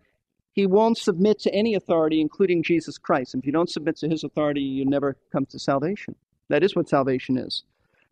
he 0.54 0.68
won't 0.68 0.98
submit 0.98 1.40
to 1.40 1.54
any 1.54 1.74
authority, 1.74 2.22
including 2.22 2.64
Jesus 2.64 2.98
Christ. 2.98 3.34
And 3.34 3.42
if 3.42 3.48
you 3.48 3.52
don't 3.52 3.70
submit 3.70 3.98
to 3.98 4.10
his 4.10 4.24
authority, 4.24 4.62
you 4.62 4.86
never 4.86 5.18
come 5.32 5.46
to 5.48 5.60
salvation. 5.60 6.16
That 6.50 6.64
is 6.64 6.76
what 6.76 6.88
salvation 6.88 7.38
is. 7.38 7.64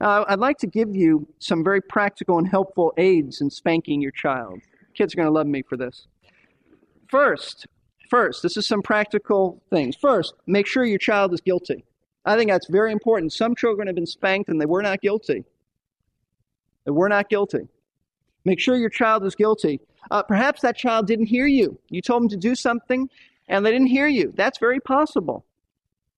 Uh, 0.02 0.26
I'd 0.28 0.40
like 0.40 0.58
to 0.60 0.68
give 0.68 0.96
you 0.96 1.28
some 1.38 1.64
very 1.64 1.80
practical 1.80 2.40
and 2.40 2.48
helpful 2.48 2.94
aids 2.98 3.42
in 3.42 3.52
spanking 3.52 4.02
your 4.02 4.12
child. 4.12 4.60
Kids 4.96 5.14
are 5.14 5.18
going 5.18 5.28
to 5.28 5.32
love 5.32 5.46
me 5.46 5.62
for 5.62 5.78
this. 5.78 6.08
First, 7.08 7.68
first, 8.10 8.42
this 8.42 8.58
is 8.58 8.68
some 8.68 8.82
practical 8.82 9.62
things. 9.70 9.96
First, 9.96 10.34
make 10.48 10.66
sure 10.66 10.84
your 10.84 10.98
child 10.98 11.34
is 11.34 11.42
guilty. 11.42 11.86
I 12.26 12.36
think 12.36 12.50
that's 12.50 12.68
very 12.68 12.92
important. 12.92 13.34
Some 13.34 13.54
children 13.54 13.88
have 13.88 13.96
been 13.96 14.08
spanked 14.08 14.50
and 14.50 14.60
they 14.60 14.66
were 14.66 14.82
not 14.82 15.02
guilty. 15.02 15.44
They 16.86 16.92
were 16.92 17.10
not 17.10 17.30
guilty. 17.30 17.68
Make 18.44 18.60
sure 18.60 18.76
your 18.76 18.90
child 18.90 19.24
is 19.24 19.36
guilty. 19.36 19.80
Uh, 20.10 20.24
perhaps 20.24 20.62
that 20.62 20.76
child 20.76 21.08
didn't 21.08 21.28
hear 21.28 21.46
you. 21.46 21.78
You 21.90 22.02
told 22.02 22.24
them 22.24 22.30
to 22.30 22.38
do 22.38 22.56
something 22.56 23.10
and 23.48 23.66
they 23.66 23.72
didn't 23.72 23.88
hear 23.88 24.08
you. 24.08 24.34
That's 24.36 24.58
very 24.58 24.80
possible. 24.80 25.46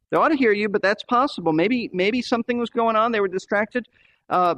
They 0.09 0.17
ought 0.17 0.29
to 0.29 0.35
hear 0.35 0.53
you, 0.53 0.69
but 0.69 0.81
that's 0.81 1.03
possible. 1.03 1.53
Maybe 1.53 1.89
maybe 1.91 2.21
something 2.21 2.59
was 2.59 2.69
going 2.69 2.95
on. 2.95 3.11
They 3.11 3.19
were 3.19 3.27
distracted. 3.27 3.87
Uh, 4.29 4.55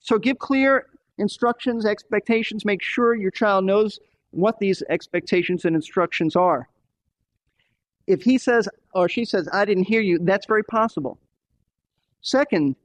so 0.00 0.18
give 0.18 0.38
clear 0.38 0.86
instructions, 1.18 1.86
expectations. 1.86 2.64
Make 2.64 2.82
sure 2.82 3.14
your 3.14 3.30
child 3.30 3.64
knows 3.64 4.00
what 4.32 4.58
these 4.58 4.82
expectations 4.88 5.64
and 5.64 5.76
instructions 5.76 6.34
are. 6.34 6.68
If 8.06 8.22
he 8.22 8.38
says 8.38 8.68
or 8.92 9.08
she 9.08 9.24
says, 9.24 9.48
I 9.52 9.64
didn't 9.64 9.84
hear 9.84 10.00
you, 10.00 10.18
that's 10.18 10.46
very 10.46 10.64
possible. 10.64 11.18
Second, 12.20 12.76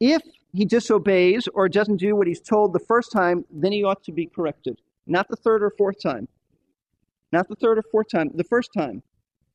if 0.00 0.22
he 0.52 0.64
disobeys 0.64 1.48
or 1.54 1.68
doesn't 1.68 1.96
do 1.96 2.16
what 2.16 2.26
he's 2.26 2.40
told 2.40 2.72
the 2.72 2.80
first 2.80 3.12
time, 3.12 3.44
then 3.50 3.72
he 3.72 3.84
ought 3.84 4.02
to 4.04 4.12
be 4.12 4.26
corrected. 4.26 4.80
Not 5.06 5.28
the 5.28 5.36
third 5.36 5.62
or 5.62 5.70
fourth 5.70 6.00
time. 6.02 6.28
Not 7.32 7.48
the 7.48 7.56
third 7.56 7.78
or 7.78 7.82
fourth 7.90 8.08
time, 8.10 8.30
the 8.34 8.44
first 8.44 8.70
time. 8.76 9.02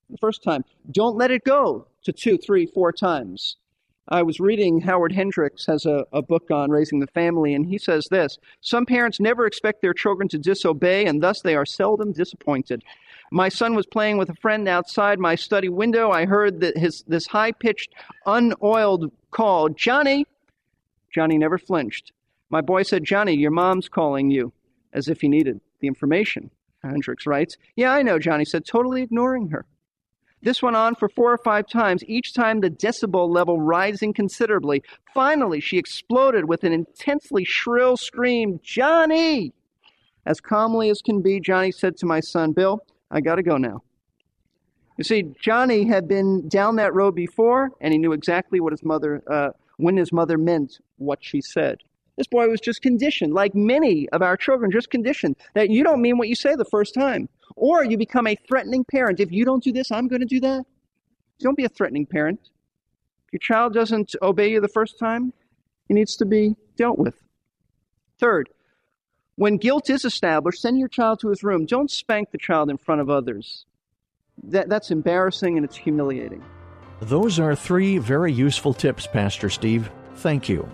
The 0.10 0.18
first 0.18 0.44
time. 0.44 0.64
Don't 0.92 1.18
let 1.18 1.32
it 1.32 1.44
go 1.44 1.88
to 2.04 2.12
two, 2.12 2.38
three, 2.38 2.66
four 2.66 2.92
times. 2.92 3.58
I 4.12 4.24
was 4.24 4.40
reading 4.40 4.82
Howard 4.82 5.12
Hendricks 5.12 5.68
has 5.68 5.86
a, 5.86 6.04
a 6.12 6.24
book 6.24 6.50
on 6.50 6.72
raising 6.72 7.00
the 7.00 7.08
family, 7.08 7.54
and 7.54 7.68
he 7.68 7.78
says 7.78 8.08
this 8.10 8.40
Some 8.60 8.88
parents 8.88 9.20
never 9.20 9.46
expect 9.46 9.82
their 9.82 9.94
children 9.94 10.28
to 10.30 10.40
disobey, 10.40 11.06
and 11.06 11.22
thus 11.22 11.42
they 11.42 11.56
are 11.56 11.66
seldom 11.66 12.12
disappointed. 12.12 12.84
My 13.32 13.50
son 13.50 13.76
was 13.76 13.86
playing 13.86 14.18
with 14.18 14.30
a 14.30 14.36
friend 14.36 14.68
outside 14.68 15.20
my 15.20 15.36
study 15.36 15.70
window. 15.70 16.10
I 16.10 16.26
heard 16.26 16.60
that 16.62 16.76
his 16.76 17.04
this 17.08 17.28
high 17.28 17.52
pitched, 17.52 17.94
unoiled 18.26 19.12
call, 19.30 19.70
Johnny. 19.70 20.26
Johnny 21.14 21.38
never 21.38 21.60
flinched. 21.60 22.12
My 22.50 22.62
boy 22.62 22.82
said, 22.82 23.04
Johnny, 23.04 23.36
your 23.36 23.52
mom's 23.52 23.88
calling 23.88 24.32
you, 24.32 24.52
as 24.94 25.08
if 25.08 25.22
he 25.22 25.28
needed 25.28 25.62
the 25.80 25.88
information. 25.88 26.52
Hendricks 26.84 27.26
writes, 27.26 27.58
Yeah, 27.76 27.92
I 27.92 28.02
know, 28.02 28.20
Johnny 28.20 28.46
said, 28.46 28.66
totally 28.66 29.02
ignoring 29.02 29.50
her. 29.50 29.66
This 30.42 30.62
went 30.62 30.78
on 30.78 30.96
for 30.96 31.10
four 31.10 31.34
or 31.34 31.38
five 31.38 31.68
times, 31.68 32.04
each 32.06 32.34
time 32.34 32.62
the 32.62 32.70
decibel 32.70 33.30
level 33.30 33.60
rising 33.60 34.14
considerably. 34.14 34.82
Finally, 35.14 35.60
she 35.60 35.78
exploded 35.78 36.46
with 36.46 36.64
an 36.64 36.72
intensely 36.72 37.44
shrill 37.44 37.98
scream, 37.98 38.60
Johnny! 38.64 39.54
As 40.26 40.40
calmly 40.40 40.90
as 40.90 41.02
can 41.02 41.22
be, 41.22 41.40
Johnny 41.40 41.72
said 41.72 41.98
to 41.98 42.06
my 42.06 42.22
son, 42.22 42.54
Bill, 42.54 42.86
I 43.12 43.20
gotta 43.20 43.44
go 43.44 43.58
now. 43.58 43.84
You 44.98 45.04
see, 45.04 45.24
Johnny 45.42 45.86
had 45.86 46.08
been 46.08 46.48
down 46.48 46.76
that 46.78 46.94
road 46.94 47.16
before, 47.16 47.72
and 47.82 47.94
he 47.94 47.98
knew 47.98 48.12
exactly 48.12 48.60
what 48.60 48.74
his 48.74 48.84
mother, 48.84 49.24
uh, 49.28 49.50
when 49.78 49.98
his 49.98 50.12
mother 50.12 50.38
meant 50.38 50.80
what 50.98 51.20
she 51.22 51.42
said. 51.42 51.80
This 52.20 52.28
boy 52.28 52.50
was 52.50 52.60
just 52.60 52.82
conditioned, 52.82 53.34
like 53.34 53.56
many 53.56 54.10
of 54.10 54.22
our 54.22 54.36
children, 54.36 54.72
just 54.72 54.90
conditioned 54.90 55.38
that 55.54 55.70
you 55.70 55.86
don't 55.86 56.02
mean 56.02 56.18
what 56.18 56.28
you 56.28 56.36
say 56.36 56.54
the 56.54 56.66
first 56.66 56.94
time. 56.94 57.30
Or 57.56 57.86
you 57.86 57.98
become 57.98 58.28
a 58.28 58.36
threatening 58.36 58.84
parent. 58.84 59.22
If 59.22 59.32
you 59.32 59.46
don't 59.46 59.64
do 59.64 59.72
this, 59.72 59.90
I'm 59.90 60.10
going 60.10 60.20
to 60.20 60.26
do 60.26 60.42
that. 60.42 60.66
Don't 61.40 61.56
be 61.56 61.64
a 61.64 61.70
threatening 61.70 62.06
parent. 62.06 62.42
If 63.28 63.32
your 63.32 63.40
child 63.40 63.74
doesn't 63.74 64.16
obey 64.22 64.52
you 64.52 64.60
the 64.60 64.68
first 64.68 65.00
time, 65.00 65.32
he 65.88 65.94
needs 65.94 66.18
to 66.18 66.26
be 66.26 66.58
dealt 66.76 67.00
with. 67.00 67.16
Third, 68.20 68.50
when 69.38 69.56
guilt 69.56 69.90
is 69.90 70.04
established, 70.04 70.62
send 70.62 70.78
your 70.78 70.90
child 70.90 71.22
to 71.22 71.30
his 71.30 71.42
room. 71.42 71.66
Don't 71.66 71.90
spank 71.90 72.32
the 72.32 72.38
child 72.38 72.70
in 72.70 72.78
front 72.78 73.00
of 73.00 73.10
others. 73.10 73.66
That, 74.44 74.68
that's 74.68 74.92
embarrassing 74.92 75.56
and 75.56 75.64
it's 75.64 75.78
humiliating. 75.78 76.44
Those 77.00 77.40
are 77.40 77.56
three 77.56 77.98
very 77.98 78.34
useful 78.34 78.74
tips, 78.74 79.08
Pastor 79.08 79.50
Steve. 79.50 79.90
Thank 80.16 80.50
you. 80.50 80.70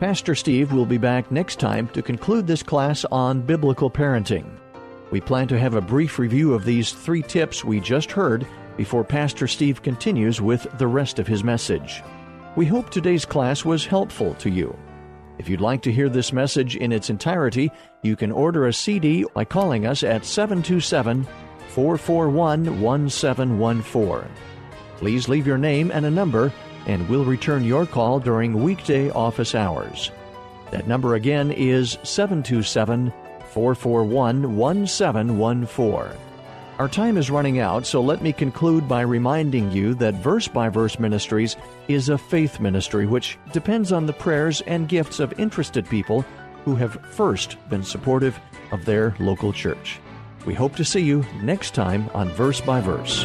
Pastor 0.00 0.34
Steve 0.34 0.72
will 0.72 0.84
be 0.84 0.98
back 0.98 1.32
next 1.32 1.58
time 1.58 1.88
to 1.88 2.02
conclude 2.02 2.46
this 2.46 2.62
class 2.62 3.06
on 3.06 3.40
biblical 3.40 3.90
parenting. 3.90 4.44
We 5.10 5.22
plan 5.22 5.48
to 5.48 5.58
have 5.58 5.74
a 5.74 5.80
brief 5.80 6.18
review 6.18 6.52
of 6.52 6.66
these 6.66 6.92
three 6.92 7.22
tips 7.22 7.64
we 7.64 7.80
just 7.80 8.12
heard 8.12 8.46
before 8.76 9.04
Pastor 9.04 9.48
Steve 9.48 9.80
continues 9.80 10.38
with 10.38 10.66
the 10.76 10.86
rest 10.86 11.18
of 11.18 11.26
his 11.26 11.42
message. 11.42 12.02
We 12.56 12.66
hope 12.66 12.90
today's 12.90 13.24
class 13.24 13.64
was 13.64 13.86
helpful 13.86 14.34
to 14.34 14.50
you. 14.50 14.76
If 15.38 15.48
you'd 15.48 15.62
like 15.62 15.80
to 15.82 15.92
hear 15.92 16.10
this 16.10 16.30
message 16.30 16.76
in 16.76 16.92
its 16.92 17.08
entirety, 17.08 17.72
you 18.02 18.16
can 18.16 18.32
order 18.32 18.66
a 18.66 18.74
CD 18.74 19.24
by 19.32 19.46
calling 19.46 19.86
us 19.86 20.02
at 20.02 20.26
727 20.26 21.26
441 21.68 22.80
1714. 22.82 24.30
Please 24.98 25.26
leave 25.26 25.46
your 25.46 25.58
name 25.58 25.90
and 25.90 26.04
a 26.04 26.10
number, 26.10 26.52
and 26.86 27.08
we'll 27.08 27.24
return 27.24 27.64
your 27.64 27.86
call 27.86 28.18
during 28.20 28.62
weekday 28.62 29.10
office 29.10 29.54
hours. 29.54 30.10
That 30.70 30.88
number 30.88 31.14
again 31.14 31.50
is 31.50 31.98
727 32.02 33.12
441 33.50 34.56
1714. 34.56 36.18
Our 36.78 36.88
time 36.88 37.16
is 37.16 37.30
running 37.30 37.58
out, 37.58 37.86
so 37.86 38.02
let 38.02 38.20
me 38.20 38.34
conclude 38.34 38.86
by 38.86 39.00
reminding 39.00 39.70
you 39.70 39.94
that 39.94 40.14
Verse 40.16 40.46
by 40.46 40.68
Verse 40.68 40.98
Ministries 40.98 41.56
is 41.88 42.10
a 42.10 42.18
faith 42.18 42.60
ministry 42.60 43.06
which 43.06 43.38
depends 43.52 43.92
on 43.92 44.04
the 44.04 44.12
prayers 44.12 44.60
and 44.66 44.86
gifts 44.86 45.18
of 45.18 45.38
interested 45.40 45.88
people 45.88 46.22
who 46.66 46.74
have 46.74 47.00
first 47.12 47.56
been 47.70 47.82
supportive 47.82 48.38
of 48.72 48.84
their 48.84 49.16
local 49.20 49.54
church. 49.54 50.00
We 50.44 50.52
hope 50.52 50.76
to 50.76 50.84
see 50.84 51.00
you 51.00 51.24
next 51.40 51.74
time 51.74 52.10
on 52.12 52.28
Verse 52.30 52.60
by 52.60 52.82
Verse. 52.82 53.24